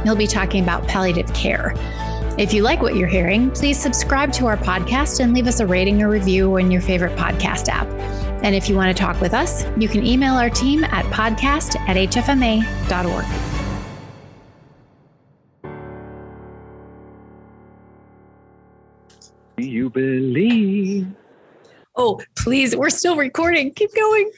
He'll 0.03 0.17
be 0.17 0.27
talking 0.27 0.61
about 0.61 0.87
palliative 0.89 1.33
care. 1.33 1.73
If 2.37 2.53
you 2.53 2.63
like 2.63 2.81
what 2.81 2.95
you're 2.95 3.07
hearing, 3.07 3.49
please 3.51 3.79
subscribe 3.79 4.33
to 4.33 4.47
our 4.47 4.57
podcast 4.57 5.21
and 5.21 5.33
leave 5.33 5.47
us 5.47 5.61
a 5.61 5.67
rating 5.67 6.01
or 6.01 6.09
review 6.09 6.57
in 6.57 6.69
your 6.69 6.81
favorite 6.81 7.17
podcast 7.17 7.69
app. 7.69 7.87
And 8.41 8.55
if 8.55 8.69
you 8.69 8.75
want 8.75 8.95
to 8.95 8.99
talk 8.99 9.19
with 9.21 9.33
us, 9.33 9.65
you 9.77 9.87
can 9.87 10.05
email 10.05 10.33
our 10.33 10.49
team 10.49 10.83
at 10.83 11.05
podcast 11.05 11.75
at 11.87 11.95
hfma.org. 11.97 13.25
Do 19.57 19.67
you 19.67 19.89
believe? 19.89 21.07
Oh, 21.95 22.19
please, 22.35 22.75
we're 22.75 22.89
still 22.89 23.15
recording. 23.15 23.71
Keep 23.73 23.93
going. 23.93 24.31